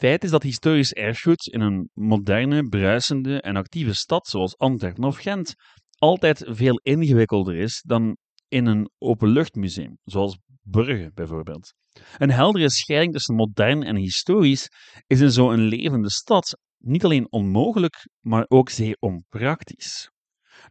Feit 0.00 0.24
is 0.24 0.30
dat 0.30 0.42
historisch 0.42 0.92
erfgoed 0.92 1.46
in 1.46 1.60
een 1.60 1.90
moderne, 1.92 2.68
bruisende 2.68 3.40
en 3.40 3.56
actieve 3.56 3.94
stad 3.94 4.26
zoals 4.26 4.58
Antwerpen 4.58 5.04
of 5.04 5.16
Gent 5.16 5.54
altijd 5.98 6.44
veel 6.46 6.80
ingewikkelder 6.82 7.56
is 7.56 7.82
dan 7.86 8.16
in 8.48 8.66
een 8.66 8.90
openluchtmuseum, 8.98 9.98
zoals 10.04 10.38
Brugge 10.62 11.10
bijvoorbeeld. 11.14 11.74
Een 12.16 12.30
heldere 12.30 12.70
scheiding 12.70 13.12
tussen 13.12 13.34
modern 13.34 13.82
en 13.82 13.96
historisch 13.96 14.68
is 15.06 15.20
in 15.20 15.30
zo'n 15.30 15.60
levende 15.60 16.10
stad 16.10 16.58
niet 16.78 17.04
alleen 17.04 17.32
onmogelijk, 17.32 18.08
maar 18.20 18.44
ook 18.48 18.68
zeer 18.68 18.96
onpraktisch. 18.98 20.10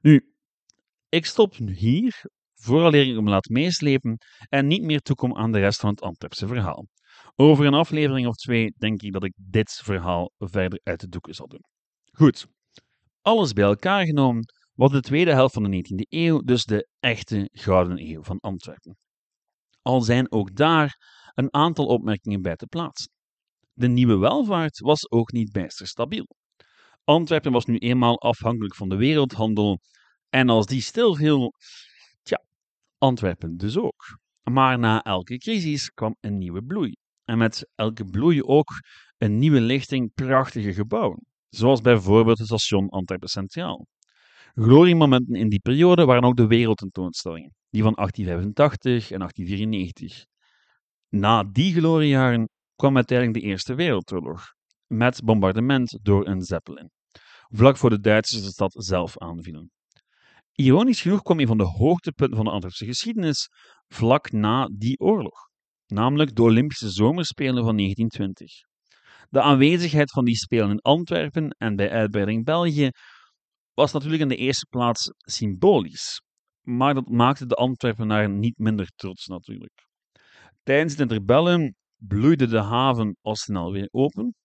Nu, 0.02 0.34
ik 1.10 1.26
stop 1.26 1.56
hier, 1.56 2.22
vooraleer 2.54 3.08
ik 3.08 3.16
hem 3.16 3.30
laat 3.30 3.50
meeslepen 3.50 4.18
en 4.48 4.68
niet 4.68 4.84
meer 4.84 5.00
toekom 5.00 5.36
aan 5.36 5.52
de 5.52 5.60
rest 5.60 5.80
van 5.80 5.90
het 5.90 6.02
Antwerpse 6.02 6.48
verhaal. 6.48 6.88
Over 7.42 7.66
een 7.66 7.74
aflevering 7.74 8.28
of 8.28 8.36
twee 8.36 8.74
denk 8.78 9.02
ik 9.02 9.12
dat 9.12 9.24
ik 9.24 9.34
dit 9.36 9.72
verhaal 9.72 10.32
verder 10.38 10.80
uit 10.84 11.00
de 11.00 11.08
doeken 11.08 11.34
zal 11.34 11.48
doen. 11.48 11.64
Goed, 12.12 12.48
alles 13.22 13.54
bij 13.54 13.64
elkaar 13.64 14.06
genomen 14.06 14.44
was 14.74 14.92
de 14.92 15.02
tweede 15.02 15.34
helft 15.34 15.54
van 15.54 15.64
de 15.64 15.78
19e 15.78 16.08
eeuw 16.10 16.40
dus 16.40 16.64
de 16.64 16.88
echte 17.00 17.50
gouden 17.52 18.00
eeuw 18.00 18.24
van 18.24 18.40
Antwerpen. 18.40 18.98
Al 19.82 20.02
zijn 20.02 20.32
ook 20.32 20.56
daar 20.56 20.98
een 21.34 21.54
aantal 21.54 21.86
opmerkingen 21.86 22.42
bij 22.42 22.56
te 22.56 22.66
plaatsen. 22.66 23.12
De 23.74 23.88
nieuwe 23.88 24.18
welvaart 24.18 24.80
was 24.80 25.12
ook 25.12 25.32
niet 25.32 25.52
bijster 25.52 25.88
stabiel. 25.88 26.28
Antwerpen 27.04 27.52
was 27.52 27.66
nu 27.66 27.78
eenmaal 27.78 28.22
afhankelijk 28.22 28.76
van 28.76 28.90
de 28.90 28.96
wereldhandel 28.96 29.80
en 30.30 30.50
als 30.50 30.66
die 30.66 30.82
stilviel, 30.82 31.54
tja, 32.22 32.44
Antwerpen 32.98 33.58
dus 33.58 33.78
ook. 33.78 34.20
Maar 34.44 34.80
na 34.80 35.04
elke 35.04 35.38
crisis 35.38 35.90
kwam 35.90 36.16
een 36.20 36.38
nieuwe 36.38 36.64
bloei. 36.64 36.96
En 37.30 37.38
met 37.38 37.70
elke 37.76 38.06
bloei 38.06 38.44
ook 38.44 38.70
een 39.18 39.38
nieuwe 39.38 39.62
lichting 39.62 40.14
prachtige 40.14 40.74
gebouwen, 40.74 41.26
zoals 41.50 41.82
bijvoorbeeld 41.82 42.38
het 42.38 42.48
station 42.48 42.90
Antwerpen 42.90 43.30
Centraal. 43.30 43.88
Gloriemomenten 44.54 45.36
in 45.36 45.50
die 45.50 45.60
periode 45.60 46.06
waren 46.06 46.24
ook 46.24 46.36
de 46.36 46.48
wereldtentoonstellingen, 46.48 47.54
die 47.70 47.84
van 47.84 47.94
1885 47.94 49.12
en 49.12 49.20
1894. 49.20 50.26
Na 51.10 51.44
die 51.44 51.74
gloriejaren 51.74 52.50
kwam 52.76 52.96
uiteindelijk 52.96 53.40
de 53.40 53.46
Eerste 53.46 53.76
Wereldoorlog, 53.76 54.54
met 54.88 55.24
bombardement 55.24 56.00
door 56.02 56.28
een 56.28 56.42
Zeppelin, 56.42 56.92
vlak 57.48 57.78
voor 57.78 57.90
de 57.90 58.00
Duitsers 58.00 58.44
de 58.44 58.50
stad 58.50 58.74
zelf 58.78 59.18
aanvielen. 59.18 59.72
Ironisch 60.54 61.02
genoeg 61.02 61.22
kwam 61.22 61.40
een 61.40 61.48
van 61.48 61.58
de 61.58 61.64
hoogtepunten 61.64 62.36
van 62.36 62.46
de 62.46 62.52
Antwerpse 62.52 62.86
geschiedenis 62.86 63.50
vlak 63.88 64.32
na 64.32 64.70
die 64.72 65.00
oorlog, 65.00 65.49
namelijk 65.92 66.36
de 66.36 66.42
Olympische 66.42 66.90
Zomerspelen 66.90 67.64
van 67.64 67.76
1920. 67.76 68.52
De 69.30 69.42
aanwezigheid 69.42 70.12
van 70.12 70.26
die 70.26 70.36
Spelen 70.36 70.70
in 70.70 70.82
Antwerpen 70.82 71.50
en 71.50 71.76
bij 71.76 71.90
uitbreiding 71.90 72.46
België 72.46 72.90
was 73.74 73.92
natuurlijk 73.92 74.22
in 74.22 74.28
de 74.28 74.36
eerste 74.36 74.66
plaats 74.70 75.14
symbolisch, 75.18 76.22
maar 76.62 76.94
dat 76.94 77.10
maakte 77.10 77.46
de 77.46 77.56
Antwerpenaar 77.56 78.30
niet 78.30 78.58
minder 78.58 78.88
trots 78.96 79.26
natuurlijk. 79.26 79.88
Tijdens 80.64 80.92
het 80.92 81.02
interbellum 81.02 81.76
bloeide 81.96 82.48
de 82.48 82.62
haven 82.62 83.18
al 83.22 83.36
snel 83.36 83.72
weer 83.72 83.88
open, 83.92 84.36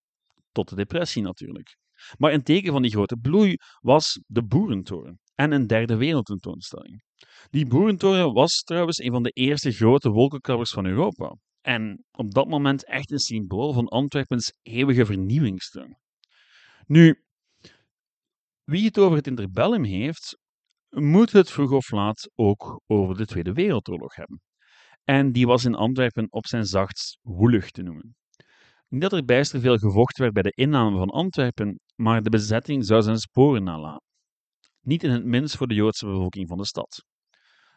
tot 0.53 0.69
de 0.69 0.77
depressie 0.77 1.23
natuurlijk. 1.23 1.77
Maar 2.19 2.33
een 2.33 2.43
teken 2.43 2.73
van 2.73 2.83
die 2.83 2.91
grote 2.91 3.17
bloei 3.17 3.57
was 3.81 4.21
de 4.27 4.45
Boerentoren 4.45 5.19
en 5.35 5.53
een 5.53 5.67
derde 5.67 5.97
wereldtentoonstelling. 5.97 7.03
Die 7.51 7.67
Boerentoren 7.67 8.33
was 8.33 8.63
trouwens 8.63 8.99
een 8.99 9.11
van 9.11 9.23
de 9.23 9.31
eerste 9.31 9.73
grote 9.73 10.11
wolkenkrabbers 10.11 10.71
van 10.71 10.87
Europa 10.87 11.37
en 11.61 12.05
op 12.11 12.35
dat 12.35 12.49
moment 12.49 12.87
echt 12.87 13.11
een 13.11 13.19
symbool 13.19 13.73
van 13.73 13.89
Antwerpens 13.89 14.53
eeuwige 14.63 15.07
vernieuwingsdrang. 15.07 15.99
Nu, 16.87 17.23
wie 18.65 18.85
het 18.85 18.99
over 18.99 19.17
het 19.17 19.27
interbellum 19.27 19.85
heeft, 19.85 20.39
moet 20.89 21.33
het 21.33 21.51
vroeg 21.51 21.71
of 21.71 21.91
laat 21.91 22.31
ook 22.35 22.81
over 22.87 23.17
de 23.17 23.27
Tweede 23.27 23.53
Wereldoorlog 23.53 24.15
hebben. 24.15 24.41
En 25.05 25.33
die 25.33 25.47
was 25.47 25.65
in 25.65 25.75
Antwerpen 25.75 26.27
op 26.33 26.47
zijn 26.47 26.65
zachtst 26.65 27.19
woelig 27.23 27.71
te 27.71 27.83
noemen. 27.83 28.17
Niet 28.89 29.01
dat 29.01 29.13
er 29.13 29.25
bijster 29.25 29.61
veel 29.61 29.79
gevochten 29.79 30.23
werd 30.23 30.35
bij 30.35 30.43
de 30.43 30.53
inname 30.55 30.99
van 30.99 31.11
Antwerpen, 31.11 31.81
maar 31.95 32.23
de 32.23 32.31
bezetting 32.31 32.85
zou 32.85 33.03
zijn 33.03 33.19
sporen 33.19 33.65
nalaten. 33.65 34.14
Niet 34.85 35.03
in 35.03 35.11
het 35.11 35.25
minst 35.25 35.57
voor 35.57 35.67
de 35.67 35.75
Joodse 35.75 36.07
bevolking 36.07 36.49
van 36.49 36.59
de 36.59 36.67
stad. 36.67 37.05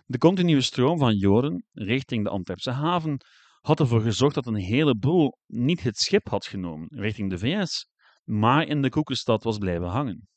De 0.05 0.17
continue 0.17 0.61
stroom 0.61 0.97
van 0.97 1.15
Joden 1.15 1.65
richting 1.71 2.23
de 2.23 2.29
Antwerpse 2.29 2.71
haven 2.71 3.17
had 3.61 3.79
ervoor 3.79 4.01
gezorgd 4.01 4.35
dat 4.35 4.47
een 4.47 4.55
heleboel 4.55 5.37
niet 5.45 5.83
het 5.83 5.97
schip 5.97 6.27
had 6.27 6.45
genomen 6.45 6.87
richting 6.89 7.29
de 7.29 7.37
VS, 7.37 7.87
maar 8.23 8.67
in 8.67 8.81
de 8.81 8.89
koekenstad 8.89 9.43
was 9.43 9.57
blijven 9.57 9.87
hangen. 9.87 10.27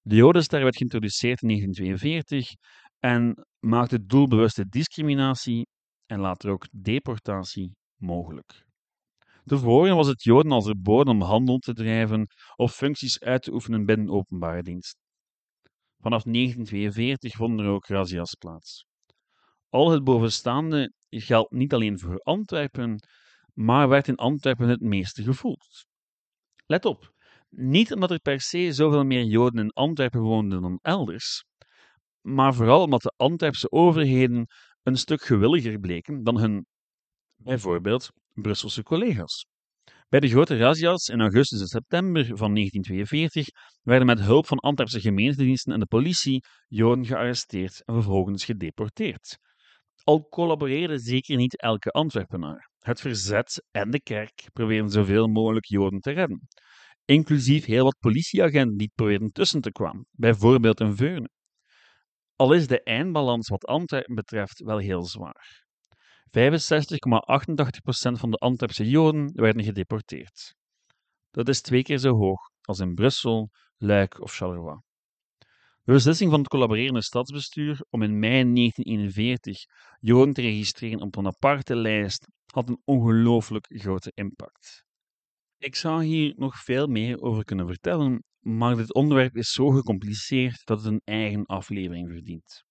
De 0.00 0.14
Jodenster 0.14 0.62
werd 0.62 0.76
geïntroduceerd 0.76 1.42
in 1.42 1.48
1942 1.48 2.50
en 2.98 3.46
maakte 3.58 4.04
doelbewuste 4.04 4.68
discriminatie 4.68 5.66
en 6.06 6.20
later 6.20 6.50
ook 6.50 6.68
deportatie 6.72 7.76
mogelijk. 7.96 8.64
Tevoren 9.44 9.96
was 9.96 10.06
het 10.06 10.22
Joden 10.22 10.52
als 10.52 10.64
verboden 10.64 11.14
om 11.14 11.22
handel 11.22 11.58
te 11.58 11.72
drijven 11.72 12.26
of 12.56 12.74
functies 12.74 13.20
uit 13.20 13.42
te 13.42 13.52
oefenen 13.52 13.84
binnen 13.84 14.10
openbare 14.10 14.62
dienst. 14.62 15.01
Vanaf 16.02 16.22
1942 16.22 17.32
vonden 17.32 17.66
er 17.66 17.72
ook 17.72 17.86
razzia's 17.86 18.34
plaats. 18.34 18.86
Al 19.68 19.90
het 19.90 20.04
bovenstaande 20.04 20.92
geldt 21.08 21.52
niet 21.52 21.72
alleen 21.72 21.98
voor 21.98 22.18
Antwerpen, 22.18 23.08
maar 23.52 23.88
werd 23.88 24.08
in 24.08 24.16
Antwerpen 24.16 24.68
het 24.68 24.80
meeste 24.80 25.22
gevoeld. 25.22 25.86
Let 26.66 26.84
op, 26.84 27.12
niet 27.48 27.92
omdat 27.92 28.10
er 28.10 28.18
per 28.18 28.40
se 28.40 28.72
zoveel 28.72 29.04
meer 29.04 29.24
Joden 29.24 29.64
in 29.64 29.70
Antwerpen 29.70 30.20
woonden 30.20 30.62
dan 30.62 30.78
elders, 30.82 31.44
maar 32.20 32.54
vooral 32.54 32.82
omdat 32.82 33.02
de 33.02 33.12
Antwerpse 33.16 33.70
overheden 33.70 34.46
een 34.82 34.96
stuk 34.96 35.22
gewilliger 35.22 35.78
bleken 35.78 36.22
dan 36.22 36.38
hun, 36.38 36.66
bijvoorbeeld, 37.36 38.10
Brusselse 38.32 38.82
collega's. 38.82 39.46
Bij 40.12 40.20
de 40.20 40.28
grote 40.28 40.56
razzia's 40.56 41.08
in 41.08 41.20
augustus 41.20 41.60
en 41.60 41.66
september 41.66 42.24
van 42.24 42.54
1942 42.54 43.46
werden 43.82 44.06
met 44.06 44.20
hulp 44.20 44.46
van 44.46 44.58
Antwerpse 44.58 45.00
gemeentediensten 45.00 45.72
en 45.72 45.80
de 45.80 45.86
politie 45.86 46.44
Joden 46.68 47.04
gearresteerd 47.04 47.82
en 47.84 47.94
vervolgens 47.94 48.44
gedeporteerd. 48.44 49.38
Al 50.04 50.28
collaboreerde 50.28 50.98
zeker 50.98 51.36
niet 51.36 51.60
elke 51.60 51.90
Antwerpenaar. 51.90 52.70
Het 52.78 53.00
verzet 53.00 53.64
en 53.70 53.90
de 53.90 54.02
kerk 54.02 54.48
probeerden 54.52 54.90
zoveel 54.90 55.26
mogelijk 55.26 55.64
Joden 55.64 56.00
te 56.00 56.10
redden, 56.10 56.48
inclusief 57.04 57.64
heel 57.64 57.84
wat 57.84 57.98
politieagenten 57.98 58.76
die 58.76 58.92
probeerden 58.94 59.32
tussen 59.32 59.60
te 59.60 59.72
kwamen, 59.72 60.06
bijvoorbeeld 60.10 60.80
in 60.80 60.96
Veurne. 60.96 61.30
Al 62.36 62.52
is 62.52 62.66
de 62.66 62.82
eindbalans 62.82 63.48
wat 63.48 63.66
Antwerpen 63.66 64.14
betreft 64.14 64.62
wel 64.62 64.78
heel 64.78 65.04
zwaar. 65.04 65.64
65,88% 66.38 66.40
van 68.12 68.30
de 68.30 68.36
Antwerpse 68.36 68.88
Joden 68.88 69.32
werden 69.34 69.64
gedeporteerd. 69.64 70.54
Dat 71.30 71.48
is 71.48 71.60
twee 71.60 71.82
keer 71.82 71.98
zo 71.98 72.16
hoog 72.16 72.40
als 72.60 72.78
in 72.78 72.94
Brussel, 72.94 73.50
Luik 73.76 74.20
of 74.20 74.34
Charleroi. 74.34 74.80
De 75.84 75.92
beslissing 75.92 76.30
van 76.30 76.38
het 76.38 76.48
collaborerende 76.48 77.02
stadsbestuur 77.02 77.84
om 77.90 78.02
in 78.02 78.18
mei 78.18 78.52
1941 78.52 79.64
Joden 80.00 80.34
te 80.34 80.40
registreren 80.40 81.00
op 81.00 81.16
een 81.16 81.26
aparte 81.26 81.76
lijst 81.76 82.26
had 82.46 82.68
een 82.68 82.80
ongelooflijk 82.84 83.66
grote 83.68 84.12
impact. 84.14 84.84
Ik 85.58 85.76
zou 85.76 86.04
hier 86.04 86.32
nog 86.36 86.56
veel 86.56 86.86
meer 86.86 87.20
over 87.20 87.44
kunnen 87.44 87.66
vertellen, 87.66 88.24
maar 88.38 88.76
dit 88.76 88.94
onderwerp 88.94 89.36
is 89.36 89.52
zo 89.52 89.68
gecompliceerd 89.68 90.60
dat 90.64 90.82
het 90.82 90.92
een 90.92 91.00
eigen 91.04 91.46
aflevering 91.46 92.08
verdient. 92.08 92.64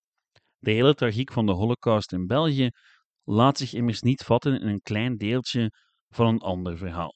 De 0.58 0.72
hele 0.72 0.94
tragiek 0.94 1.32
van 1.32 1.46
de 1.46 1.52
Holocaust 1.52 2.12
in 2.12 2.28
België 2.28 2.70
laat 3.24 3.58
zich 3.58 3.74
immers 3.74 4.02
niet 4.02 4.24
vatten 4.24 4.62
in 4.62 4.68
een 4.68 4.82
klein 4.82 5.18
deeltje 5.18 5.72
van 6.10 6.28
een 6.28 6.40
ander 6.40 6.78
verhaal. 6.78 7.14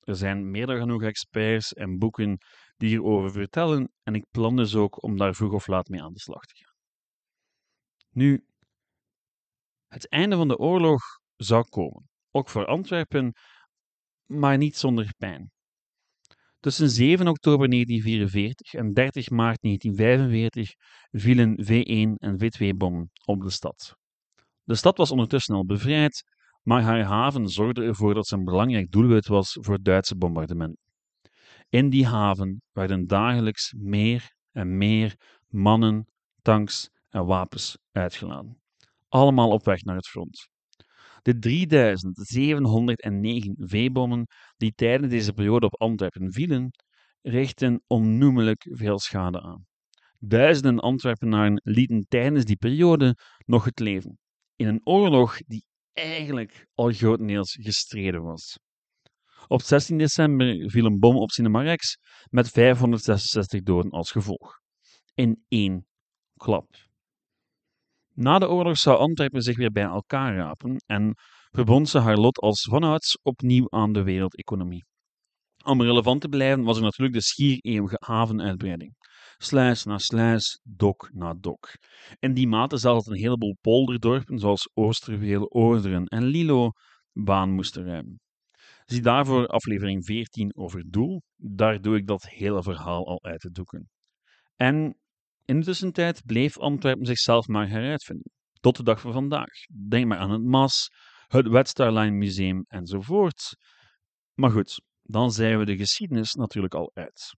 Er 0.00 0.16
zijn 0.16 0.50
meer 0.50 0.66
dan 0.66 0.78
genoeg 0.78 1.02
experts 1.02 1.72
en 1.72 1.98
boeken 1.98 2.38
die 2.76 2.88
hierover 2.88 3.30
vertellen 3.30 3.92
en 4.02 4.14
ik 4.14 4.26
plan 4.30 4.56
dus 4.56 4.74
ook 4.74 5.02
om 5.02 5.16
daar 5.16 5.34
vroeg 5.34 5.52
of 5.52 5.66
laat 5.66 5.88
mee 5.88 6.02
aan 6.02 6.12
de 6.12 6.20
slag 6.20 6.42
te 6.42 6.54
gaan. 6.54 6.74
Nu, 8.10 8.46
het 9.86 10.08
einde 10.08 10.36
van 10.36 10.48
de 10.48 10.58
oorlog 10.58 11.02
zou 11.36 11.68
komen, 11.68 12.08
ook 12.30 12.48
voor 12.48 12.66
Antwerpen, 12.66 13.32
maar 14.24 14.56
niet 14.56 14.76
zonder 14.76 15.14
pijn. 15.18 15.50
Tussen 16.60 16.90
7 16.90 17.28
oktober 17.28 17.68
1944 17.70 18.74
en 18.74 18.92
30 18.92 19.30
maart 19.30 19.62
1945 19.62 20.74
vielen 21.10 21.56
V1 21.64 22.18
en 22.18 22.38
V2-bommen 22.42 23.10
op 23.24 23.42
de 23.42 23.50
stad. 23.50 23.96
De 24.66 24.74
stad 24.74 24.96
was 24.96 25.10
ondertussen 25.10 25.54
al 25.54 25.64
bevrijd, 25.64 26.24
maar 26.62 26.82
haar 26.82 27.02
haven 27.02 27.48
zorgde 27.48 27.82
ervoor 27.82 28.14
dat 28.14 28.26
ze 28.26 28.36
een 28.36 28.44
belangrijk 28.44 28.90
doelwit 28.90 29.26
was 29.26 29.58
voor 29.60 29.82
Duitse 29.82 30.16
bombardementen. 30.16 30.78
In 31.68 31.90
die 31.90 32.06
haven 32.06 32.62
werden 32.72 33.06
dagelijks 33.06 33.74
meer 33.76 34.34
en 34.52 34.76
meer 34.76 35.14
mannen, 35.48 36.06
tanks 36.42 36.90
en 37.08 37.26
wapens 37.26 37.78
uitgeladen. 37.92 38.60
Allemaal 39.08 39.50
op 39.50 39.64
weg 39.64 39.82
naar 39.82 39.96
het 39.96 40.08
front. 40.08 40.48
De 41.22 41.38
3709 41.38 43.54
V-bommen 43.58 44.26
die 44.56 44.72
tijdens 44.74 45.10
deze 45.10 45.32
periode 45.32 45.66
op 45.66 45.80
Antwerpen 45.80 46.32
vielen, 46.32 46.70
richtten 47.20 47.82
onnoemelijk 47.86 48.66
veel 48.70 48.98
schade 48.98 49.42
aan. 49.42 49.66
Duizenden 50.18 50.80
Antwerpenaren 50.80 51.60
lieten 51.64 52.06
tijdens 52.08 52.44
die 52.44 52.56
periode 52.56 53.16
nog 53.44 53.64
het 53.64 53.78
leven. 53.78 54.18
In 54.56 54.66
een 54.66 54.80
oorlog 54.84 55.38
die 55.46 55.64
eigenlijk 55.92 56.66
al 56.74 56.92
grotendeels 56.92 57.56
gestreden 57.60 58.22
was. 58.22 58.58
Op 59.48 59.62
16 59.62 59.98
december 59.98 60.70
viel 60.70 60.84
een 60.84 60.98
bom 60.98 61.16
op 61.16 61.30
Cinema 61.30 61.62
Rex 61.62 61.98
met 62.30 62.48
566 62.48 63.62
doden 63.62 63.90
als 63.90 64.10
gevolg. 64.10 64.60
In 65.14 65.44
één 65.48 65.86
klap. 66.36 66.74
Na 68.14 68.38
de 68.38 68.48
oorlog 68.48 68.76
zou 68.76 68.98
Antwerpen 68.98 69.42
zich 69.42 69.56
weer 69.56 69.70
bij 69.70 69.82
elkaar 69.82 70.36
rapen 70.36 70.76
en 70.86 71.14
verbond 71.50 71.88
ze 71.88 71.98
haar 71.98 72.16
lot 72.16 72.38
als 72.38 72.66
vanouds 72.70 73.18
opnieuw 73.22 73.70
aan 73.70 73.92
de 73.92 74.02
wereldeconomie. 74.02 74.84
Om 75.64 75.82
relevant 75.82 76.20
te 76.20 76.28
blijven 76.28 76.64
was 76.64 76.76
er 76.76 76.82
natuurlijk 76.82 77.14
de 77.14 77.22
schier 77.22 77.58
eeuwige 77.60 77.96
havenuitbreiding. 77.98 78.94
Sluis 79.38 79.84
na 79.84 79.98
sluis, 79.98 80.60
dok 80.64 81.10
na 81.12 81.34
dok. 81.34 81.74
In 82.18 82.34
die 82.34 82.48
mate 82.48 82.76
zelfs 82.76 83.06
een 83.06 83.16
heleboel 83.16 83.56
polderdorpen 83.60 84.38
zoals 84.38 84.70
Oosterveel, 84.74 85.48
Oorderen 85.48 86.06
en 86.06 86.24
Lilo 86.24 86.70
baan 87.12 87.50
moesten 87.50 87.84
ruimen. 87.84 88.20
Zie 88.84 89.02
daarvoor 89.02 89.46
aflevering 89.46 90.04
14 90.04 90.56
over 90.56 90.84
doel. 90.90 91.22
Daar 91.36 91.80
doe 91.80 91.96
ik 91.96 92.06
dat 92.06 92.28
hele 92.28 92.62
verhaal 92.62 93.06
al 93.06 93.22
uit 93.22 93.40
te 93.40 93.50
doeken. 93.50 93.90
En 94.56 94.96
in 95.44 95.58
de 95.58 95.64
tussentijd 95.64 96.22
bleef 96.24 96.58
Antwerpen 96.58 97.06
zichzelf 97.06 97.46
maar 97.46 97.68
heruitvinden. 97.68 98.32
Tot 98.60 98.76
de 98.76 98.82
dag 98.82 99.00
van 99.00 99.12
vandaag. 99.12 99.52
Denk 99.88 100.06
maar 100.06 100.18
aan 100.18 100.30
het 100.30 100.42
MAS, 100.42 100.88
het 101.26 101.48
Wetstarline 101.48 102.16
Museum 102.16 102.64
enzovoort. 102.68 103.56
Maar 104.34 104.50
goed, 104.50 104.80
dan 105.02 105.32
zijn 105.32 105.58
we 105.58 105.64
de 105.64 105.76
geschiedenis 105.76 106.32
natuurlijk 106.32 106.74
al 106.74 106.90
uit. 106.94 107.34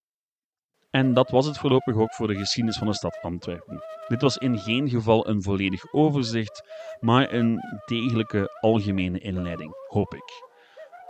En 0.91 1.15
dat 1.15 1.31
was 1.31 1.47
het 1.47 1.59
voorlopig 1.59 1.97
ook 1.97 2.15
voor 2.15 2.27
de 2.27 2.37
geschiedenis 2.37 2.79
van 2.79 2.87
de 2.87 2.95
stad 2.95 3.19
Antwerpen. 3.23 3.83
Dit 4.07 4.23
was 4.23 4.37
in 4.37 4.59
geen 4.59 4.89
geval 4.89 5.29
een 5.29 5.43
volledig 5.43 5.93
overzicht, 5.93 6.63
maar 7.01 7.33
een 7.33 7.61
degelijke 7.87 8.59
algemene 8.61 9.19
inleiding, 9.19 9.73
hoop 9.87 10.15
ik. 10.15 10.47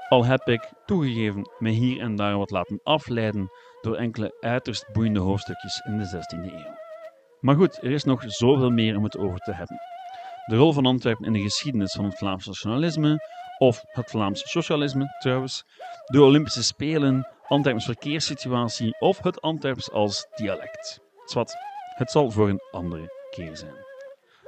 Al 0.09 0.25
heb 0.25 0.49
ik, 0.49 0.73
toegegeven, 0.85 1.51
me 1.59 1.71
hier 1.71 2.01
en 2.01 2.17
daar 2.17 2.39
wat 2.39 2.51
laten 2.51 2.81
afleiden 2.83 3.51
door 3.81 3.97
enkele 3.97 4.37
uiterst 4.41 4.93
boeiende 4.93 5.21
hoofdstukjes 5.21 5.81
in 5.87 5.99
de 5.99 6.07
16e 6.07 6.53
eeuw. 6.53 6.77
Maar 7.41 7.55
goed, 7.55 7.83
er 7.83 7.91
is 7.91 8.05
nog 8.05 8.23
zoveel 8.27 8.71
meer 8.71 8.97
om 8.97 9.05
het 9.05 9.19
over 9.19 9.39
te 9.39 9.53
hebben. 9.53 9.81
De 10.47 10.57
rol 10.57 10.73
van 10.73 10.87
Antwerpen 10.87 11.27
in 11.27 11.33
de 11.33 11.41
geschiedenis 11.41 11.93
van 11.93 12.05
het 12.05 12.19
Vlaams 12.19 12.47
nationalisme, 12.47 13.19
of 13.59 13.83
het 13.87 14.11
Vlaams 14.11 14.51
socialisme 14.51 15.17
trouwens, 15.19 15.65
de 16.05 16.23
Olympische 16.23 16.63
Spelen, 16.63 17.27
Antwerpens 17.49 17.85
verkeerssituatie 17.85 18.97
of 18.99 19.23
het 19.23 19.41
Antwerps 19.41 19.91
als 19.91 20.27
dialect. 20.35 21.01
Zwat, 21.25 21.57
het 21.95 22.11
zal 22.11 22.31
voor 22.31 22.49
een 22.49 22.61
andere 22.71 23.09
keer 23.31 23.57
zijn. 23.57 23.87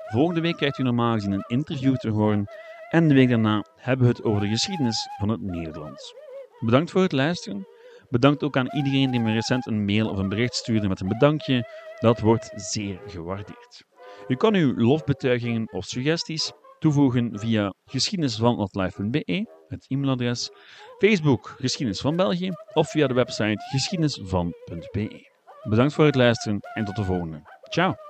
Volgende 0.07 0.41
week 0.41 0.57
krijgt 0.57 0.79
u 0.79 0.83
normaal 0.83 1.15
gezien 1.15 1.33
een 1.33 1.45
interview 1.47 1.97
te 1.97 2.11
horen 2.11 2.45
en 2.91 3.09
de 3.09 3.15
week 3.15 3.29
daarna 3.29 3.65
hebben 3.77 4.07
we 4.07 4.13
het 4.13 4.25
over 4.25 4.41
de 4.41 4.49
geschiedenis 4.49 5.09
van 5.19 5.29
het 5.29 5.41
Nederlands. 5.41 6.15
Bedankt 6.59 6.91
voor 6.91 7.03
het 7.03 7.13
luisteren. 7.13 7.67
Bedankt 8.09 8.43
ook 8.43 8.57
aan 8.57 8.75
iedereen 8.75 9.11
die 9.11 9.21
me 9.21 9.33
recent 9.33 9.67
een 9.67 9.85
mail 9.85 10.11
of 10.11 10.19
een 10.19 10.29
bericht 10.29 10.55
stuurde 10.55 10.89
met 10.89 11.01
een 11.01 11.09
bedankje. 11.09 11.69
Dat 11.99 12.21
wordt 12.21 12.53
zeer 12.55 13.01
gewaardeerd. 13.07 13.85
U 14.29 14.37
kan 14.37 14.55
uw 14.55 14.77
lofbetuigingen 14.77 15.73
of 15.73 15.85
suggesties 15.85 16.53
toevoegen 16.79 17.39
via 17.39 17.75
geschiedenisvan.life.be, 17.85 19.60
het 19.71 19.85
e-mailadres, 19.89 20.51
Facebook 20.99 21.55
Geschiedenis 21.59 22.01
van 22.01 22.17
België 22.17 22.51
of 22.73 22.91
via 22.91 23.07
de 23.07 23.15
website 23.15 23.63
geschiedenisvan.be. 23.71 25.29
Bedankt 25.63 25.93
voor 25.93 26.05
het 26.05 26.15
luisteren 26.15 26.61
en 26.75 26.85
tot 26.85 26.97
de 26.97 27.05
volgende. 27.05 27.43
Ciao! 27.69 28.10